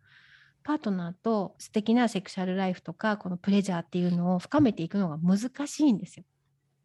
[0.64, 6.24] パートナーと素敵なセクシャルライフとかこのプレジャーっていうのを深めていくのが難しいんですよ。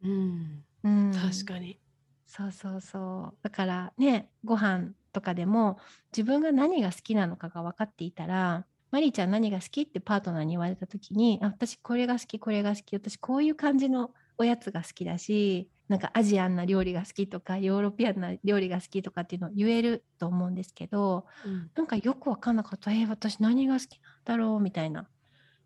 [0.03, 1.79] うんうん、確かに。
[2.27, 5.79] そうそうそうだからねご飯とかでも
[6.11, 9.81] 自分が何が好きなのかが分かっていたらマリーちゃん何が好き？
[9.81, 12.95] ってパートナーに言われた時にあ私これが好きこれが好き。
[12.95, 21.69] 私こういう感じのおやつが好きだしなんかアジアンな料理が好きとかヨーロピアンな料理が好きとかっていうのを言えると思うんですけどうん。
[21.75, 24.61] なんかよく分かんなかったえー私何が好きなんだろう？
[24.61, 25.09] みたいな。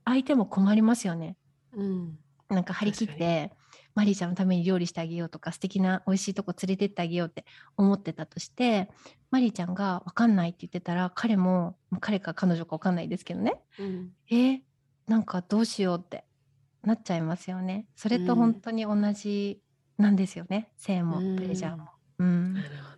[0.06, 1.38] 相手も困りますよね。
[1.74, 2.18] うん。
[2.50, 3.52] なんか張り切って
[3.96, 8.90] マリーちゃんのために料理してあげようとか素敵な美味しいとこ連れてってあげようって思ってたとして
[9.32, 13.60] マリーちゃんが分かんないって言ってたら彼も彼か彼女か分かんないですけどね。
[13.80, 14.12] うん。
[14.30, 14.60] えー
[15.08, 16.24] なんかどうしようって
[16.84, 17.88] なっちゃいますよね。
[17.96, 18.40] それとうん。
[18.40, 19.60] 本当に同じ
[19.98, 21.90] なんですよね、性もプレジャーも。
[22.20, 22.54] うん。
[22.54, 22.89] なるほど。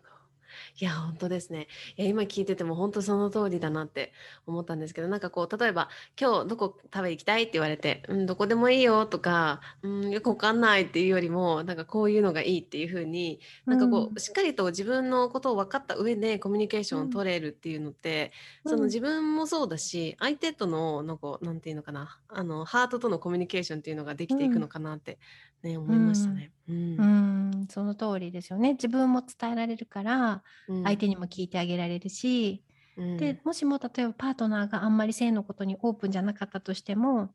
[0.79, 1.67] いや本当ですね。
[1.97, 4.13] いや今聞いてても本当その通りだなって
[4.47, 7.43] 思ったんですけどなんかこう例えば今日どこ食べ行きたい？
[7.43, 18.31] って言われて、うん、どこでもいいよとか、うん、よくわかんないっていうよりもなんかこういうのがいいっていう風になんかこう、しっかりと自分のことを分かった上でコミュニケーションを取れるっていうのって、
[18.65, 25.19] その自分もそうだし相手とのなんかなんていうのかなあのハートとのコミュニケーションっていうのができていくのかなって、
[25.63, 26.51] ね思いましたね。
[26.67, 26.95] うん。
[26.97, 28.73] うんその通りですよね。
[28.73, 30.83] 自分も伝えられるからうん。
[30.83, 32.63] 相手にも聞いてあげられるし、
[32.97, 33.17] うん。
[33.17, 37.33] でもしも例えばパートナーがあんまり性のことにオープンじゃなかったとしても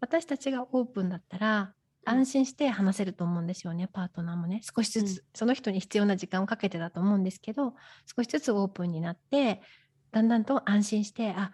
[0.00, 1.74] 私たちがオープンだったら
[2.06, 2.12] うん。
[2.12, 4.60] 安心して話せると思うんですよね、パートナーもね。
[4.62, 5.24] 少しずつ、うん。
[5.34, 7.74] その人に必要な時間をかけてだと思うんですけど
[8.14, 9.62] 少しずつオープンになって
[10.12, 11.52] だんだんと安心してあ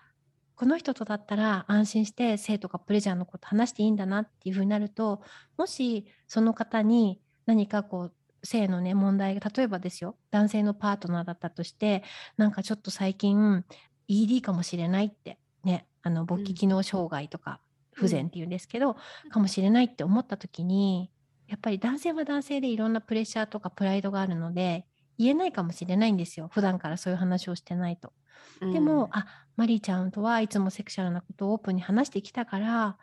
[0.61, 5.23] この人とだったら安心して性とかプレジャーのこと話していいんだなっていうふうになると
[5.57, 8.13] もしその方に何かこう
[8.47, 12.03] 性のね問題が例えばですよ男性のパートナーだったとして
[12.37, 13.65] なんかちょっと最近
[14.07, 17.63] ED かもしれないってねあの勃起機能障害とか
[17.95, 21.11] 不全っていうんですけど、うん、かもしれないって思った時に
[21.49, 24.85] やっぱり男性は男性でいろんなプレッシャーとかプライドがあるので
[25.17, 26.51] 言えないかもしれないんですよ。
[26.53, 28.13] 普段からそういう話をしてないと。
[28.61, 29.27] でも、うん、あ
[29.57, 32.97] マリーちゃんとはいつもセクシャルなことをオープンに話してきたから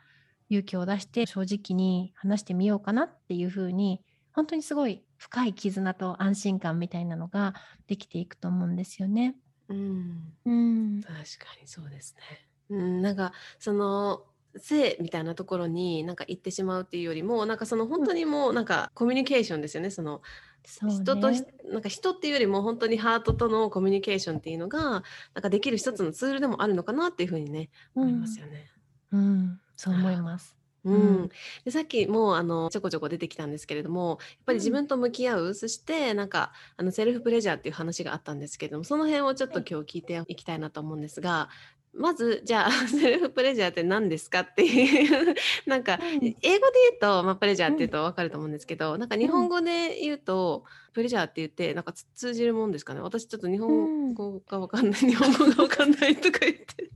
[0.50, 7.54] 勇気を出して正直に話してみようかなっていうふうに本当にすごい深い絆と安心感みたいなのが
[7.88, 9.36] できていくと思うんですよね。
[9.68, 11.24] うん、うん、確か
[11.60, 12.48] にそうですね。
[12.70, 14.24] うん、なんかその
[14.60, 20.22] 性みたいなところになんか行ってしまうっていうよりもなんかその本当にもうなんかコミュニケーションですよねその
[20.68, 25.00] 人と、ね、なんか人っていうよりも本当にハートとのコミュニケーションっていうのがな
[25.40, 28.70] んかできる一つのツールでもあるのかなっていうふうにね、思いますよね。
[29.12, 30.58] うん、うん、そう思います。
[30.86, 31.30] うん、
[31.66, 41.50] でさっきもあのちょこちょこ出てきたんですけれどもやっぱり自分と向き合う、そしてなんかあのセルフプレジャーっていう話があったんですけれどもその辺をちょっと今日聞いていきたいなと思うんですが
[41.98, 53.02] まずじゃあ セルフプレジャーって何ですかっていう なんか、英語で言うと、まあ、プレジャーって言うと分かると思うんですけど、なんか日本語で言うと、プレジャーって言ってなんか通じるもんですかね。
[53.02, 56.90] 私ちょっと日本語が分かんない、日本語が分かんないとか言って。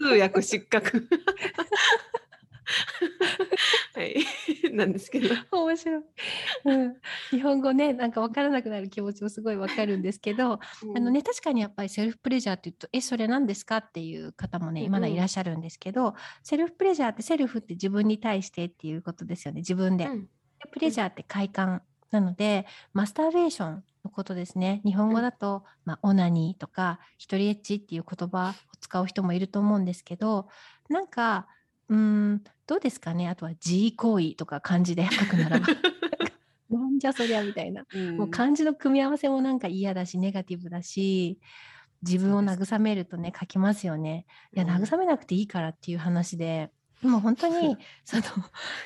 [0.00, 1.08] 通訳失格
[3.94, 4.16] はい、
[4.72, 5.34] なんですけど。
[5.50, 6.02] 面白い、
[6.64, 6.96] うん。
[7.30, 13.78] 日本語ね、なんか分からなくなる気持ちもすごい分かるんですけど、うん、あのね、確かにやっぱりセルフプレジャーって言うと、え、それ何ですか？
[13.78, 20.06] っていう方もね、まだいらっしゃるんですけど、うん、セルフプレジャーってセルフって自分に対してっていうことですよね、自分で。
[20.06, 20.28] うん、
[20.70, 24.80] プレジャーって快感なので、マスターベーションのことですね。
[24.84, 30.48] 日本語だと、まあ、オナニーとか、一人エッチっていう言葉を使う人もいると思うんですけど、
[30.88, 31.46] なんか、
[31.88, 33.28] うん、どうですかね。
[33.28, 35.66] あとは G 行為とか漢字で書くならば。
[36.70, 41.38] なんじゃそりゃみたいな、うん、もう漢字の組み合わせもなんか嫌だしネガティブだし
[42.02, 44.26] 自分を慰めるとね書きますよね。
[44.52, 46.70] いや慰めなくていいからっていう話で、
[47.02, 48.22] でも本当に その、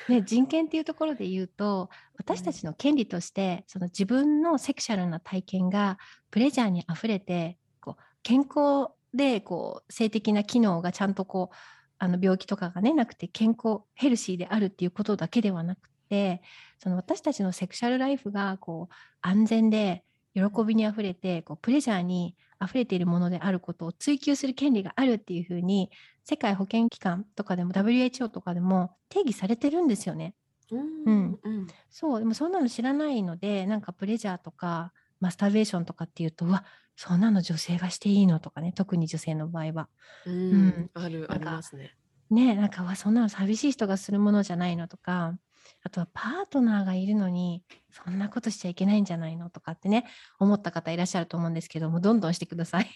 [0.09, 5.99] ね、人権っていうところで言うと私たちの権利としてその自分のセクシャルな体験が
[6.31, 11.55] プレジャーにあふれてこう健康でこう性的な機能がちゃんとこう
[12.03, 16.41] あの病気とかがねなくて健康ヘルシーであるっていうことだけではなくて
[16.77, 20.03] その私たちのセクシャルライフがこう安全で
[20.35, 25.91] 喜びにあふれてこうプレジャーにあふれているものであることを追求する権利があるっていうふうに
[26.25, 30.33] 世界保健機関とかでも WHO とかでも定義されてるんですよね。
[30.71, 38.39] うん、うん、そうでもそんなの知らないのでなんかプレジャーとかマスターベーションとかっていうとうわそんなの女性がしていいの？
[38.39, 39.89] とかね特に女性の場合は。
[40.25, 41.95] うん、うん、あるありますね。
[42.29, 44.87] ねなんかわそんなの寂しい人がするものじゃないの？
[44.87, 45.37] とか
[45.83, 49.49] あとはパートナーがいるのにそんなことしちゃいけないんじゃないの？
[49.49, 50.05] とかってね
[50.39, 52.89] 思った方いらっしゃると思うんですけどもどんどんしてください。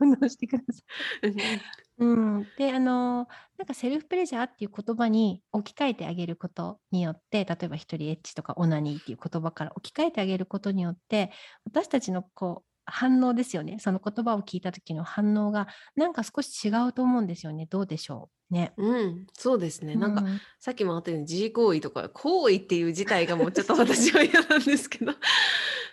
[0.00, 0.80] どんどんしてくださ
[1.28, 1.32] い。
[2.00, 11.30] うん、であのなんかセルフプレジャーっていう言葉に置き換えてあげることによって例えば一人エッチとかオナニーっていう言葉から置き換えてあげることによって
[11.64, 13.76] 私たちのこう反応ですよね。
[13.78, 17.66] その言葉を聞いた時の反応がなんか少し違うと思うんですよね。
[17.66, 18.54] どうでしょう。
[18.54, 18.72] ね。
[18.76, 19.94] うん、そうですね。
[19.94, 25.12] なんか、うん、さっきもあったように自行為とか行為っていう自体がもうちょっと私は嫌なんですけど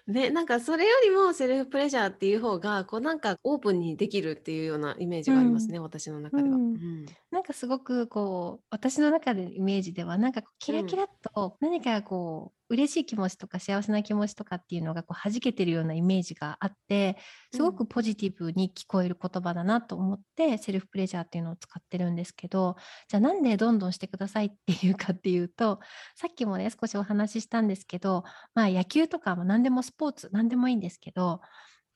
[0.08, 6.56] ね、なんかそれよりもセルフプレジャーっていう方がこうなんかオープンにできるっていうようなイメージがありますね、私の中では。
[6.56, 17.18] うん、なんかすごくこう私の中でのイメージではなんかキラキラっと何かこう嬉しい気持ちとか幸せな気持ちとかっていうのがこう弾けてるようなイメージがあって
[17.54, 22.78] すごくポジティブに聞こえる言葉だなと思って、うん、セルフプレジャーっていうのを使ってるんですけど
[23.10, 25.80] じゃあなんでどんどんしてくださいっていうかっていうと
[26.16, 31.42] さっきもね少しお話ししたんですけどまあ野球とかも何でもスポーツ何でもいいんですけど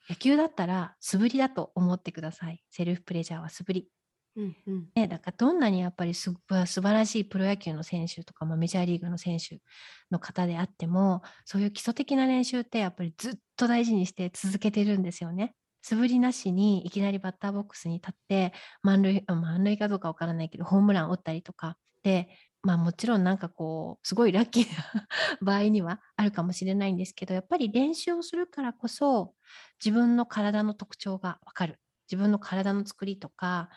[0.09, 2.61] 野球だったら素振りだと思ってください。
[2.69, 4.00] セルフプレジャーは素振り。
[4.37, 6.33] うんうんね、だからどんなにやっぱりす
[6.65, 9.59] 素晴らしいプロ野球の選手とか、まあ、メジャーリーグの選手
[10.09, 15.53] の方であってもそういう基礎的な練習ってやっぱりずっと大事にして続けてるんですよね。
[15.81, 18.53] 素振りなしにいきなりバッターボックスに立って
[18.83, 22.29] 満塁満塁かどうかわからないけどホームランを打ったりとかで
[22.61, 25.07] まあもちろんなんかこうすごいラッキーな
[25.41, 29.33] 場合にはあるかもしれないんですけどやっぱり練習をするからこそ
[29.83, 31.79] 自分の体の特徴がわかる
[32.11, 33.69] 自分の体の作りとか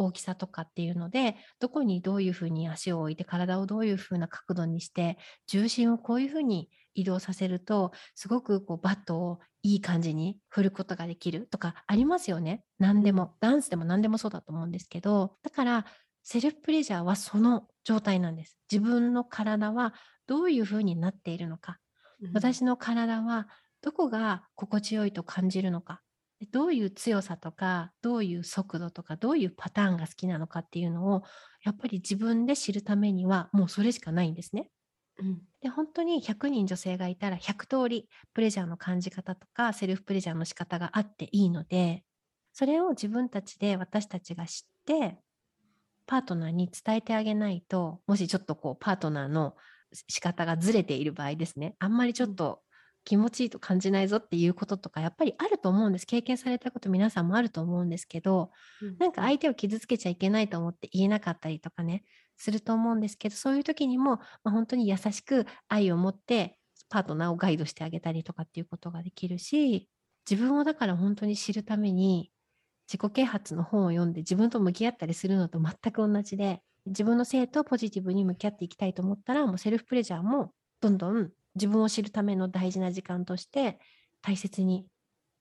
[0.00, 12.64] 大きさとかっていうのでどこにどういうふうに足を置いて体をどういうふうな角度にして重心をこういうふうに移動させるとすごくこうバットをいい感じに振ることができるとかありますよね。
[12.78, 15.84] 何でも、ダンスでも何でもそうだと思うんですけどだから
[16.22, 18.58] セルフプレジャーはその状態なんです。
[18.70, 19.94] 自分の体は
[20.26, 21.78] どういうふうになっているのか、
[22.32, 23.48] 私の体は
[23.82, 26.02] どこが心地よいと感じるのか
[26.52, 31.22] どういう強さとかどういう速度とかどういうパターンが好きなのかっていうのを
[31.64, 34.70] やっぱり自分で知るためにはもうそれしかないんですね。
[35.18, 42.04] うん、で本当に100人女性がいたら100通りプレジャーの感じ方とかセルフプレジャーの仕方があっていいので
[42.54, 45.18] それを自分たちで私たちが知って
[46.06, 49.54] パートナーに伝えてあげないともしちょっとこうパートナーの
[50.08, 51.74] 仕方がずれている場合ですね。
[51.80, 52.62] あんまりちょっと
[53.04, 56.06] 気持ちいいと感じないぞっていうこととかやっぱりあると思うんです。
[56.06, 58.50] 経験されたこと皆さんもあると思うんですけど、
[58.82, 62.04] うん、なんか相手を傷つけちゃいけないと思って言えなかったりとかね
[62.36, 69.88] すると思うんですけどそういう時にも、まあ、本当に優しく愛を持ってパートナーをガイドしてあげたりとかっていうことができるし
[70.28, 72.30] 自分をだから本当に知るために
[72.92, 83.78] 自己啓発の本を読んで自分と向き合ったりするのと全く同じで自分の性とポジティブに向き合っていきたいと思ったらもうセルフプレジャーもどんどん自分を知るための大事な時間として
[84.22, 84.86] 大切に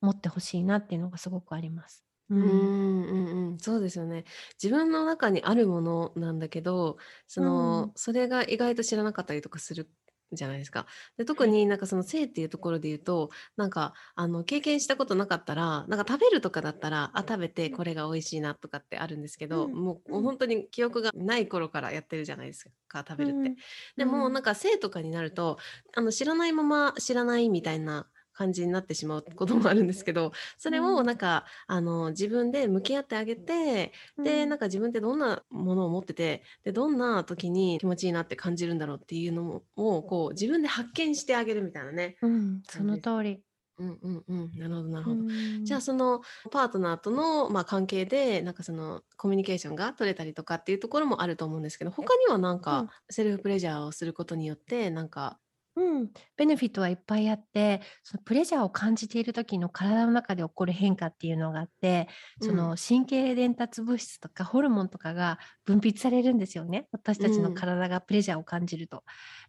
[0.02, 2.06] 持ってほしいなっていうのがすごくあります。
[2.30, 3.14] うん、うんう
[3.48, 4.24] んうんそうですよね。
[4.62, 6.98] 自分の中にあるものなんだけど、
[7.28, 9.92] その、うん、それが意外と知らなかったりとかする
[10.32, 10.86] じゃないですか。
[11.18, 23.38] で特になんかその性っていうところで言うとなんかあの経験したことなかったらなんか食べるとかだったらあ食べてこれが美味しいなとかってあるんですけど、うん、もう本当に記憶がない頃からやってるじゃないですか食べるって。
[23.38, 23.56] うん、
[23.98, 25.58] でもなんか性とかになると
[25.96, 28.08] あの知らないまま知らないみたいな
[28.40, 33.92] 感じになってしまうこともあるんですけどそれをなんか、あの自分で向き合ってあげて、
[34.24, 42.16] でなんか自分ってどんなものを持っててでどんな時に気持ちいいなって感じるんだろうっていうのをこう自分で発見してあげるみたいなね。
[42.22, 43.44] うん、その通り。
[43.78, 45.24] うんうんうん、なるほどなるほど。
[45.64, 46.22] じゃあその
[46.52, 55.40] パートナーとの、まあ、関係でなんかそのコミュニケーションが取れたりとかっていうところもあると思うんですけど他にはなんかセルフプレジャーをすることによってなんか
[55.76, 62.08] うん、ベネフィットはいっぱいあって、そのプレジャーを感じている時の体の中で起こる変化っていうのがあって、
[62.42, 66.88] その神経伝達物質とかホルモンとかが分泌されるんですよね。
[66.92, 69.04] 私たちの体がプレジャーを感じると。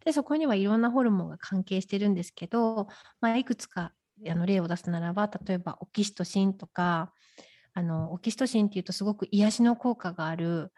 [0.04, 2.86] で、そこにはいろんなホルモンが関係してるんですけど、
[3.20, 3.92] まあ、いくつか
[4.28, 7.12] あの例を出すならば、例えばオキシトシンとか、
[7.72, 10.72] あのオキシトシンっていうとすごく癒しの効果がある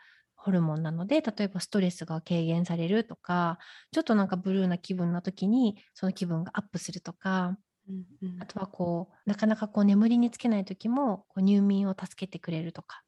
[0.44, 3.58] ホルモンなので例えばストレスが軽減されるとか
[3.92, 7.56] ちょっとなんかブルーな気分の時にその気分がアップするとか、
[7.88, 13.02] うんうん、あとはこうなかなかこう眠りにつけない時もこう入眠を助けてくれるとか、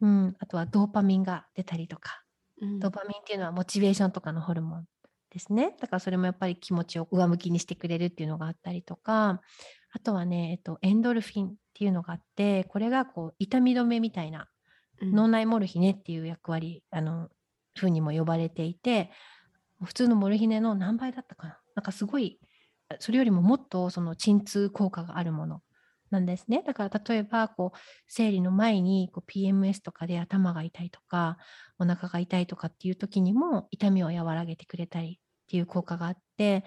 [0.00, 2.22] うん、あとはドーパミンが出たりとか、
[2.60, 4.86] うん、ドーパミンっていうのはモチベーションとかのホルモン
[5.30, 5.76] ですね。
[5.80, 9.40] だからそれもやっぱり気持ちを上向きにしてくれるっていうのがあったりとか
[9.92, 14.48] あとはね、えっと、エンドルフィンっていうのがあってこれがこう痛み止めみたいな
[15.02, 17.28] 脳内モルヒネっていう役割あの
[17.76, 19.10] ふうにも呼ばれていて
[19.84, 21.58] 普通のモルヒネの何倍だったかな。
[21.74, 22.40] なんかすごい
[22.98, 25.62] それよりももっとその鎮痛効果があるもの。
[26.10, 26.62] なんですね。
[26.64, 31.36] だから例えばこう生理の前にこう PMS とかで頭が痛いとか
[31.78, 36.64] お腹が痛いとかっていう時にも痛みを和らげてくれたりっていう効果があって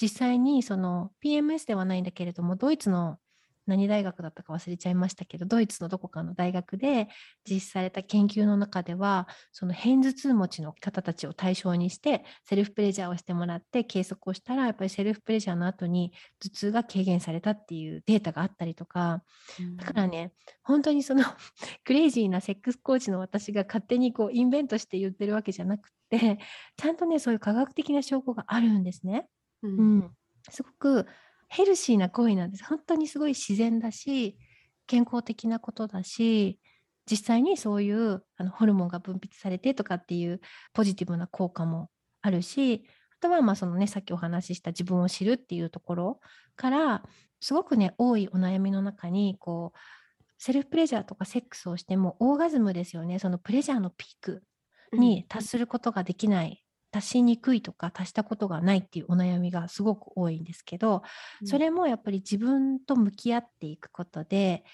[0.00, 3.18] 実際にその PMS ではないんだけれどもドイツの
[3.66, 7.08] 何大学だったか忘れちゃいましたけどドイツのどこかの大学で
[7.48, 19.22] 実施された研究の中ではその片頭痛持ちの方たちを対象にしてセルフプレジャーをしてもらって計測をしたらやっぱりセルフプレジャーの後に頭痛が軽減されたっていうデータがあったりとか、
[19.76, 20.32] だからね
[20.62, 21.24] 本当にその
[21.84, 26.38] クレイジーなセックスコーチの私が勝手にこうインベントして言ってるわけじゃなくて
[26.76, 29.28] ちゃんとねそういう科学的な証拠があるんですね。
[29.62, 30.16] うん、うん、
[30.48, 31.06] すごく
[31.50, 32.64] ヘルシーな行為なんです。
[32.64, 34.38] 本当にすごい自然だし、
[34.86, 36.60] 健康的なことだし、
[37.10, 40.40] 実際にそういうあのホルモンが分泌されてとかっていう
[40.72, 41.90] ポジティブな効果も
[42.22, 46.20] あるし、あとはまあそのね、さっきお話しした自分を知るっていうところ
[46.54, 47.02] から、
[47.40, 49.78] すごくね、多いお悩みの中に、こう、
[50.38, 54.42] セルフプレジャーとかセックスをしてもオーガズムですよね、そのプレジャーのピーク
[54.92, 56.62] に達することができない
[56.92, 61.02] 足しにくいとか足したことがないっていうお悩みがすごく多いんですけど、
[61.40, 64.64] うん、それもやっぱり自分と向き合っていくことで、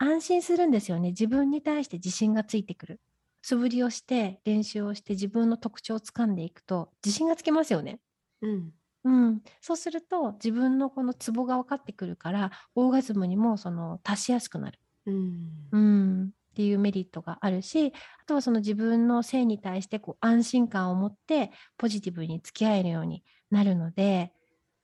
[0.00, 1.10] うん、安心するんですよね。
[1.10, 3.00] 自分に対して自信がついてくる。
[3.42, 8.00] 素振りをして練習をして自分の特徴をつかんでいくと自信がつきますよね。
[8.40, 8.72] うん。
[9.04, 14.78] うん、そうすると自分のこのツボが分かってくるからオーガズムにもその達しやすくなる。
[15.06, 24.32] うん、うんっていうメリットがあるしあとはその自分の性に対してこう安心感を持ってポジティブに付き合えるようになるので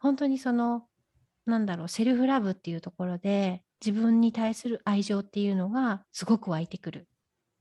[0.00, 0.82] 本当にその
[1.46, 7.06] なんだろうセルフラブっていうところで自分に対する愛情っていうのがすごく湧いてくる。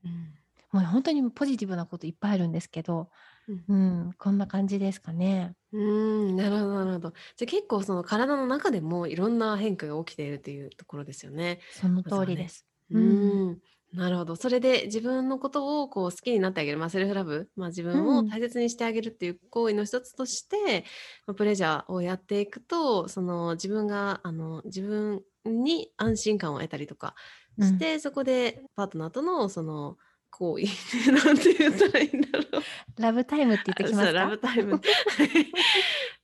[0.03, 0.33] うん
[0.71, 3.09] もう本当にポジティブなこといっぱいあるんですけど、
[3.47, 5.55] うんうん、こんな感じですかね。
[5.71, 7.13] うーん、なるほどなるほど。
[7.37, 11.59] じゃ、結構その体の中でもいろんな変化が起きているっていうところですよね。
[11.71, 12.03] その。
[12.03, 12.67] 通りです。
[12.91, 13.03] ううん。
[13.03, 13.59] ーん、
[13.93, 14.35] なるほど。
[14.35, 18.39] それで自分のことをこう好きになってあげる、ま、セルフラブ、ま、自う分をん。
[18.39, 20.85] 大切にしてあげるっていう行為の一つとして、
[21.25, 27.15] ま、プレジャーをやっていくと、その自分があの自分に安心感を得たりとか
[27.57, 27.69] うん。
[27.69, 29.97] して、そこでパートナーとのその
[30.29, 30.65] 行為
[31.11, 32.63] なんて言ったらいいんだろう。
[32.97, 34.17] ラブタイムって言っとあ、そう、きますか？
[34.17, 35.29] ラブタイムはい。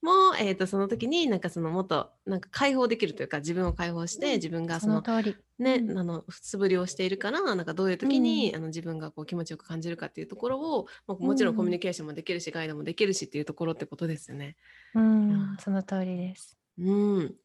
[0.01, 5.45] も、えっとその時になんかそのもっとなんか解放できるというか、自分を解放して、うん、自分がそそのの通り。
[5.77, 5.95] うね、ん。
[5.97, 8.45] あの素振りをしているから、なんかどういう時うん。
[8.47, 11.73] にあの自分がこう気持ちよく感じるかっていうところを、ま、うもちろんコミュん。
[11.73, 14.55] ニケーションもできるし、ガイドもできるしっていうところってことですよね。
[14.93, 14.99] う。
[14.99, 16.55] ん、その通りです。
[16.77, 17.39] うん。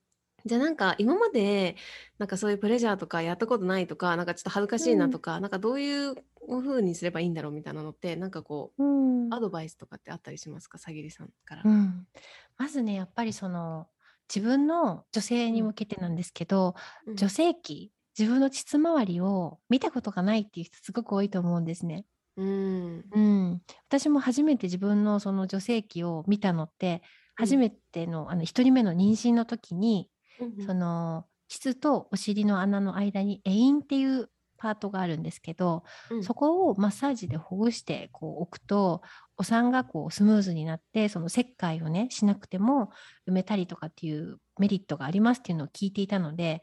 [0.46, 1.76] じゃ、なんか今まで、
[2.18, 4.90] なんかそういうプレジャーとかやったことないとか、なんかちょっと恥ずかしう。
[4.92, 6.14] いなとか、なんかどういう
[6.48, 8.82] 風にすればいいんだろうみたいなのって、なんかこう
[9.30, 9.40] う、アん。
[9.40, 10.78] ドバイスとかってあったりしますか？
[10.78, 11.64] さぎりさんから。
[11.64, 12.08] うん。
[12.56, 13.88] まずね、やっぱりその
[14.34, 15.60] 自分の女性うん。
[15.60, 16.74] に向けてなんですけど、
[17.04, 17.30] 女うん。
[17.30, 22.06] 性器、自分の膣周りを見たことがないっていう人すごく多いと思うんですね。
[22.36, 23.14] うーん。
[23.14, 23.62] うん。
[23.88, 27.02] 私も初めて自分のその女性器を見たのって、
[27.34, 27.56] 初うん。
[27.56, 30.78] めてのあの1人目の妊娠の時に、そうんうん。
[30.78, 36.24] の膣とお尻の穴の間に会陰っていうパートがあるんですけど、うん。
[36.24, 39.02] そこをマッサージでほぐしてこう置くと、
[39.36, 42.90] お産がこうスムーズになって、その切開をね、しなくても
[43.26, 46.62] 産めたりとかっていうメリットがありますっていうのを聞いていたので、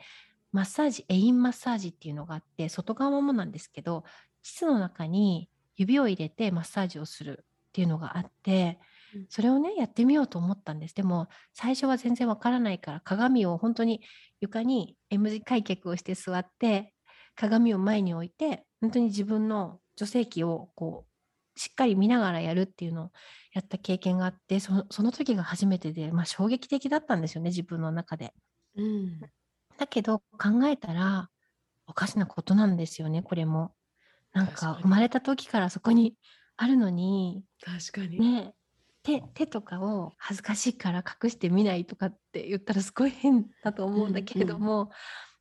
[0.52, 4.04] マッサージ、会陰マッサージっていうのがあって、外側もなんですけど、
[4.44, 8.88] 膣の中に指を入れてマッサージをするっていうのがあって、うん。
[9.30, 10.96] それをね、やってみようと思ったんです。
[10.96, 14.02] でも、最初は全然わからないから、鏡をほんとに
[14.42, 16.94] 床に M 字開脚をして座って、
[17.36, 21.08] 鏡を前に置いて、ほんとに自分の女性器をこ
[21.56, 23.12] う、しっかり見ながらやるっていうのを
[23.54, 28.34] やった経験があって、そのその時が初めてで、ま、衝撃的だったんですよね、自分の中で。
[28.76, 29.30] うん。
[29.78, 31.30] だけど、考えたら、
[31.88, 33.76] おかしなことなんですよね、これも。
[34.34, 35.02] なん確かか生まに。
[35.02, 36.18] れた時からそこに
[36.58, 38.20] あるのに確かに。
[38.20, 38.56] ね、
[39.08, 44.30] 手手とかを恥ずかしいから隠して見ないとかって言ったらすごい変だとう思うんだんうん。
[44.34, 44.92] けれども、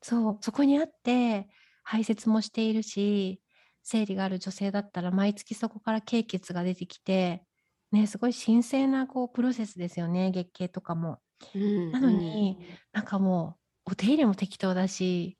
[0.03, 1.49] そう、そこにあって、
[1.85, 3.43] 排泄もしているし、
[3.83, 7.45] 生理がある女性だったら毎月そこから経血が出てきて、
[7.93, 11.21] ね、すごい神聖なこうプロセスですよね、月経とかも。
[11.55, 11.63] うん
[11.93, 12.21] なのうん。
[12.33, 12.59] に、
[12.93, 15.39] なんかもう、お手入れも適当だし、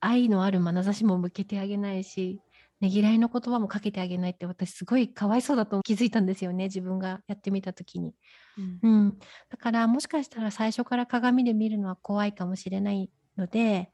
[0.00, 2.43] 愛のある眼差しも向けてあげないし、
[2.80, 8.14] ねぎらいの言葉もかけてあげないって、私すごいかわいそうだと気づいたんですよね、自分がやってみた時に。
[8.56, 8.82] うん。
[8.82, 9.18] うん。
[9.50, 13.92] だからもしかしたら最初から鏡で見るのは怖いかもしれないので、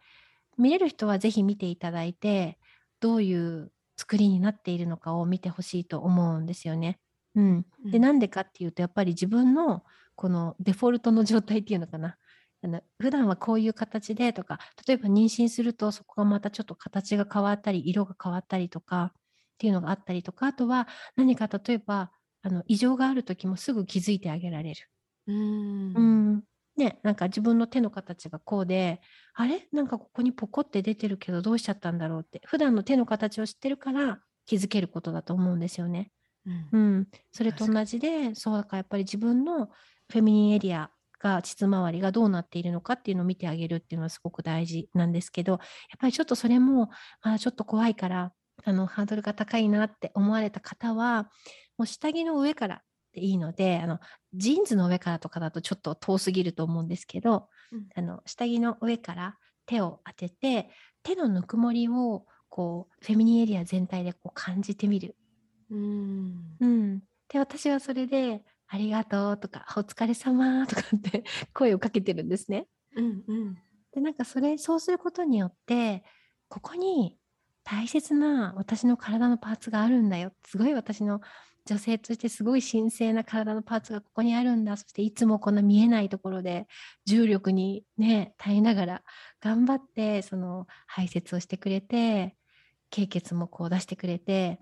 [0.59, 2.59] 見れる人はぜひ見ていただいて、
[3.01, 7.01] どういう作りになっているのかを見て欲しいと思うんですよね。
[7.35, 7.67] うん。
[7.91, 8.03] で、うん。
[8.03, 9.85] なんでかっていうとやっぱり自分の
[10.17, 12.17] このデフォルトの状態っていうのかな。
[12.63, 19.21] あの、普段はこういう形でとか、例えば妊娠するとそこがまたちょっと形が変わったり、色が変わったりとかっ
[19.59, 24.91] ていうのがあったりとか、あとは何か例えば、あの、異常がある時もすぐ気づいてあげられる。
[25.27, 25.35] うー。
[25.95, 26.45] うんん。
[26.77, 29.01] ね、なんか自分の手の形がこうで、
[29.35, 36.13] あれ、なんかここにポコって出てるけどどうしちゃったんだろうって、普段の手の形を知ってるから気づけることだと思うんですよね。
[36.47, 36.73] うん。
[36.73, 37.09] うん。
[37.33, 39.69] それと同じで、そうだからやっぱり自分の
[40.13, 45.61] フェミニンエリアが膣周りがどうなっているのかっていうのを見てあげるっていうのはすごく大事なんですけど、やっ
[45.99, 46.91] ぱりちょっとそれも、
[47.23, 48.33] まだちょっと怖いから、
[48.65, 51.31] あの、ハードルが高いなって思われた方は、
[51.79, 54.01] もう下着の上からでいいので、あの、
[54.35, 57.89] ジーンズの上からとかだとちょっと遠すぎると思うんですけど、うん。
[57.95, 60.71] あの、下着の上から手を当てて、
[61.03, 65.17] 手のぬくもりをこうフェミニンエリア全体でこう感じてみる。
[65.71, 66.57] うーん。
[66.61, 67.01] うん。
[67.29, 68.43] で、私はそれで、
[68.73, 72.69] ありがとうとか、お疲れ様とかって 声をかけてるんですね。
[72.97, 73.59] うんうん。
[73.93, 76.05] で、なんかそれ、そうすることによって、
[76.49, 77.19] ここに
[77.65, 80.33] 大切な私の体のパーツがあるんだよ。
[80.47, 81.21] すごい私の
[81.67, 84.77] 女性としてすごい神聖な体のパーツがここにあるんだ。
[84.77, 86.69] そしていつもこんな見えないところで
[87.07, 89.03] 重力にね、耐えながら
[89.41, 92.37] 頑張ってその排泄をしてくれて、
[92.91, 94.61] 経血もこう出してくれて、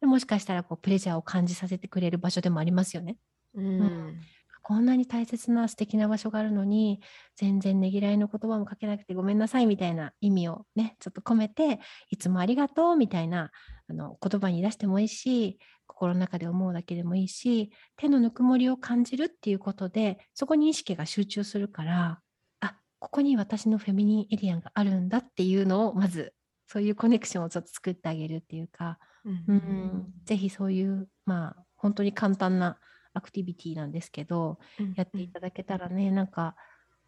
[0.00, 3.18] でもしかしたらこうプレジャーを感じさせてくれる場所でもありますよね。
[3.54, 3.80] ううん。
[3.82, 4.20] ん。
[4.62, 7.00] こんなに大切な素敵な場所があるのに、
[7.34, 11.80] 全然ねぎらいの言葉もかけなくてごめんなさいみたいな意味をね、ちょっと込めて、
[12.10, 13.50] いつもありがとうみたいな
[13.88, 15.58] あの言葉に出してもいいし、
[16.00, 22.20] 心の中で思うだけでもいいし手のぬくもりを感じるっていうことでそこに意識が集中するから
[22.60, 26.32] あここに私のフェミニンエリアがあるんだっていうのをまず
[26.66, 32.78] そういうコネクションをちょっと作ってあげるっていうか、うん、ぜひそういうまあ本当に簡単な
[33.14, 34.58] アクティビティなんですけど、
[34.96, 36.54] やっていただけたらねなんか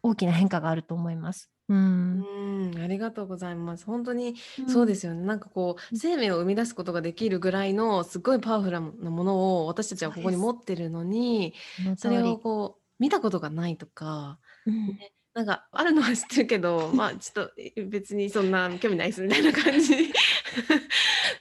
[0.01, 1.49] 大きな変化があると思います。
[1.69, 3.85] うん、うんありがとうございます。
[3.85, 4.35] 本当に
[4.67, 5.25] そうですよね。
[5.25, 11.53] なんかこう生命を生み出すことができるぐらいのすごいパワフルなものを私たちはここに持ってるのに、
[11.97, 17.51] それをこう見たことがないとか、ね、なんかあるのは知ってるけど、まあちょっと
[17.89, 20.11] 別にそんな興味ないですみたいな感じ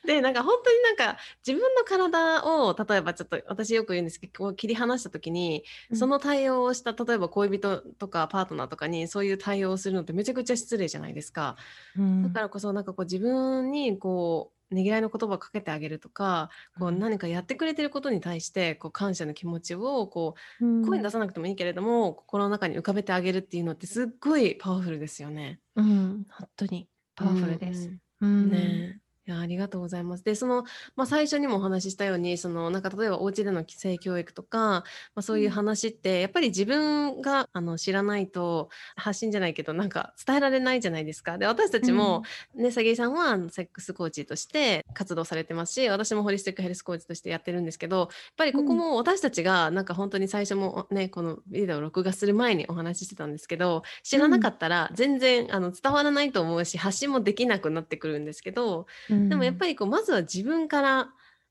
[0.07, 11.57] でなんか本当になんか自分の体を例えばちょっと私よく言うんですけど切り離した時に、その対応をした例えば恋人とかパートナーとかにそういう対応をするのってめちゃくちゃ失礼じゃないですか。
[11.97, 25.61] うん、だからこそなんかこう自分にこうねぎらいの言葉をかけてあげるとかこう何かやってくれてることに対してこう感謝の気持ちをこう、うん、声に出さなくてもいいけれども心の中に浮かべてあげるっていうのってすっごいパワフルですよね。
[25.77, 27.93] うん、本当にパワフルです。
[28.21, 28.99] うん、ね。
[28.99, 29.02] い
[29.33, 30.25] やありがとうございます。
[30.25, 30.65] でその、
[30.97, 34.85] まあ、最初にもお話ししたようにそのなんか例えばお家での性教育とか、ま
[35.17, 41.39] あ、そういう話ってやっぱり自分があの知らないと発信じゃないけどなんか伝えられないじゃないですか。
[41.39, 42.23] で私たちも、
[42.55, 58.87] ねさぎさんはセックスコーチとして活動されてますし私もホリスティックヘルスコーチとしてやってるんですけどやっぱりここも私たちがなんか本当に最初もねこのビデオを録画する前にお話ししてたんですけど知らなかったら全然あの伝わらないと思うし発信もできなくなってくるんですけど。
[59.29, 61.09] でもやっぱりこうまずは自分から、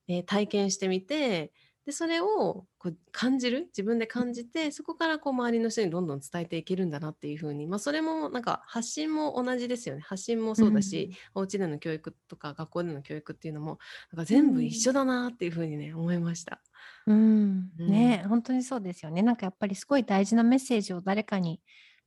[0.07, 1.51] えー、体験してみて
[1.85, 10.01] でそれをこう感じる自分で感じてそこからこう周りの人にどんどん伝えていけるんだなっていうふうに、まあ、それもなんか発信も同じですよね。
[10.01, 13.79] 発信もそうだし、うん、お家での教育とか学校での教育っていうのも
[14.11, 16.61] なんか全部一緒だなっていうふうにね、思いました。
[17.07, 19.23] うん、うん、ね本当にそうですよね。
[19.23, 21.61] なんかやっぱりすごい大事なメッセージを誰かに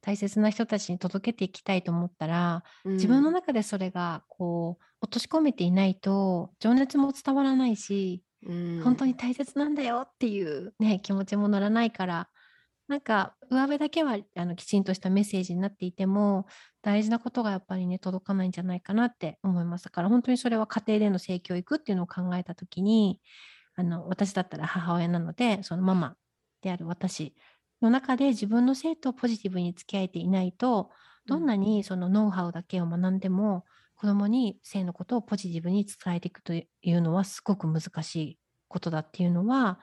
[0.04, 12.28] 大切な人たちに届けていきたいと思ったら、うん、自分の中でそれがこう落とし込めていないと情熱も伝わらないし、うん、本当に大切なんだよっていう、ね、気持ちも乗らないから
[12.86, 16.46] なんか上辺だけはあのきちんとしたメッセージになっていても
[16.82, 19.84] 大事なことがやっぱりね届かないんじゃないかなって思います。
[19.84, 23.22] だから本当にそれは家庭での性教育っていうのを考えた時に
[23.74, 26.16] あの私だったら母親なのでそのママ
[26.60, 27.34] である私
[27.84, 30.90] の中で自分の性とポジティブに付き合えていないと
[31.26, 33.64] どんなにそのノウハウだけを学んでも
[33.96, 39.78] 子供に性のことをポジティブに伝えていくというのはすごく難しいことだっていうのは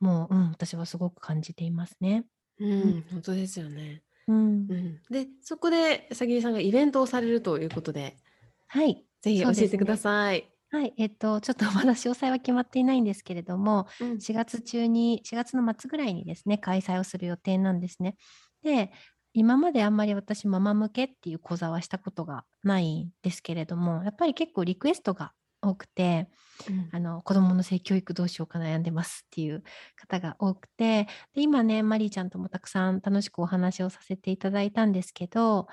[0.00, 2.24] もう、うん、私はすごく感じていますね。
[2.60, 4.02] うん、本当ですよね。
[4.26, 8.16] うん、うん、でそこでさぎりさんがイベントをされるということで、
[8.68, 10.48] はい、ぜひ教えてください。
[10.70, 18.16] はい、えっと、ちょっとまだ詳細は決まっていないんですけれども、うん、4月中に、4月の末ぐらいにですね、開催をする予定なんですね。
[18.62, 18.92] で、
[19.32, 26.28] 今まであんまり私、ママ向けっていう講座はしたことがないんですけれども、やっぱり結構リクエストが多くて、
[26.68, 29.62] うん、あの子どもの性教育どうしようか悩んでますっていう
[29.96, 35.66] 方が多くてで今ねマリーちゃんともたくさん楽しくお話をさせていただいたんですけど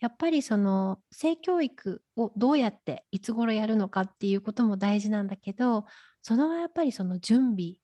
[0.00, 5.86] やっぱりその性教育をどうやっていつ頃やるのかっていうことも大事なんだけど
[6.22, 7.74] そのやっぱりその準備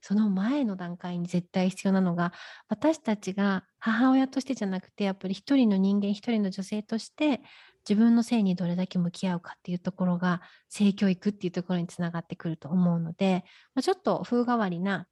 [0.00, 2.32] その前の段階に絶対必要なのが
[2.68, 7.40] 私たちが母親としてじゃなくてやっぱり一人の人間一人の女性として
[7.88, 13.44] 自分の性にどれだけ向き合うかっていうところが性教育っていうところにつながってくると思うので、
[13.74, 15.06] まあ、ちょっと風変わりな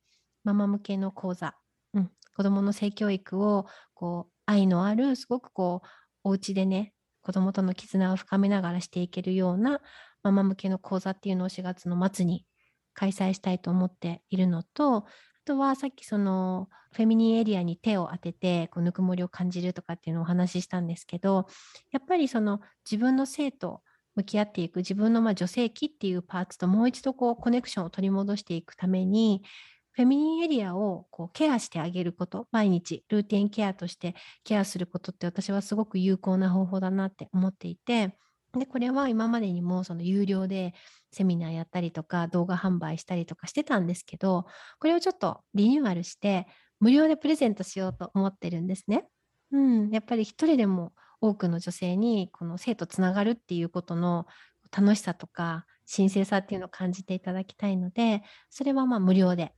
[0.45, 1.55] ママ向けの講座、
[1.95, 5.89] うん、子どもの性教育をこう愛のあるすごくこう
[6.25, 6.93] お家でね
[7.23, 9.81] 子供との絆を深めながらしていけるような
[10.23, 12.45] ママ向けの講座っていうのを4月の末に
[12.95, 15.05] 開催したいと思っているのとあ
[15.45, 21.47] とはさっきそのフェミニンエリアに手を当ててこうぬくもりを感じるとかっていうのをお話ししたんですけど
[21.91, 23.83] やっぱりその自分の性と
[24.15, 29.43] 向き合っていく自分のまあ女性器っていうパーツともう一度こうコネクションを取り戻していくために
[29.93, 34.15] フェミニンエリアをこうケアしてあげること、毎日ルーティンケアとして
[34.45, 38.17] ケアすることって私はすごく有効な方法だなって思っていて、
[38.59, 40.75] で、これは今までにもその有料で
[41.11, 44.47] セミナーやったりとか動画販売したりとかしてたんですけど、
[44.79, 46.47] これをちょっとリニューアルして
[46.81, 49.07] 無料でプレゼントしようと思ってるんですね。
[49.53, 54.27] うん、やっぱり一人でも多くの女性にこの性とつながるっていうことの
[54.77, 59.55] 楽しさとか神聖さっていうのを感じていただきたいので、それはまあ無料で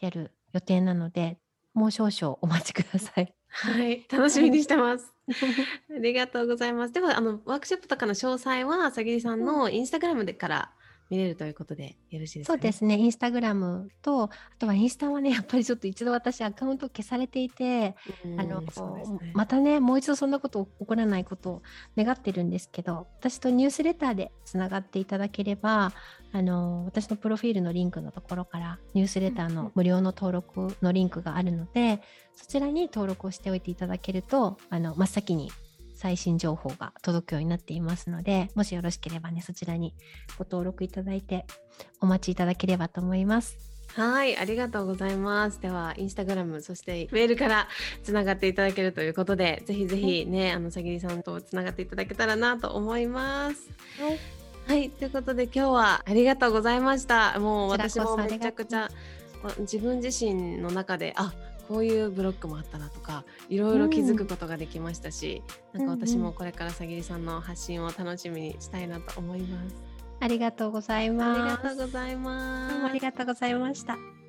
[0.00, 1.38] やる予定なので、
[1.74, 3.34] もう少々お待ちください。
[3.48, 5.12] はい、楽しみにしてます。
[5.90, 6.92] ありがとうございます。
[6.92, 10.72] では、あのワークショップとかの詳細は、さぎりさんのインスタグラムでから
[11.08, 17.94] 見れるということでよろしいですか、ね、そうですね、インスタグラムと、あとはインスタはね、やっぱりちょっと一度私アカウント消されていて、
[18.36, 21.62] あの、ね、またね、もう一度そんなこと起こらないことを
[21.96, 25.92] 願ってるんですけど、私とニュースレターでつながっていただければ、
[26.32, 32.00] あの私のプロフィールのリンクのところからニュースレターの無料の登録のリンクがあるので、
[32.34, 35.50] そちらに登録をしておいていただけると、あの真っ先に
[36.06, 39.92] 最新情報が届くようになっていますので、もしよろしければね、そちらに
[40.38, 41.46] ご登録いただいて
[42.00, 43.58] お待ちいただければと思います。
[43.88, 45.60] はい、ありがとうございます。
[45.60, 47.66] では、インスタグラム、そしてメールから
[48.04, 53.68] つながっていただけるということで、ぜひぜひね、あの、さぎりさんとつながっていただけたらなと思います。
[54.00, 54.18] はい。
[54.68, 57.40] はい、ということで今日はありがとうございました。
[57.40, 58.88] もう私もめちゃくちゃ
[59.58, 61.32] 自分自身の中で、あ、
[61.68, 65.42] こういうブロックもあったなとかいろいろ気づくことができましたし、
[65.74, 69.76] うん、なんか私もこれからさぎりさんの発信を楽しみにしたいなと思います。
[70.20, 71.40] ありがとうございます。
[71.40, 72.84] ありがとうございます。
[72.84, 74.25] ありがとうございました。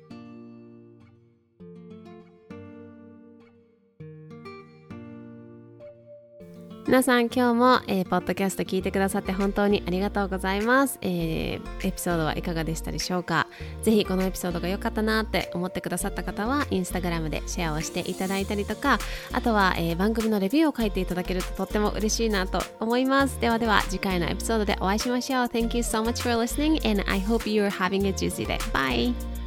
[6.88, 13.46] 皆さん今日も、えー、ポッドキャスト聞いてくださって本当にありがとうございます、えー、エピソードはいかがでしたでしょうか？
[13.82, 18.98] ぜひこのエピソードが良かったなって思ってくださった方はインスタグラムでシェアをしていただいたりとか
[19.32, 28.56] あとは、えー、番組のレビューを書いていただけるととっても嬉しいなと思いますではでは次回のエピソードでお会いしましょう Thank you so much for listening and I hope you are having a juicy day.
[28.72, 29.37] Bye!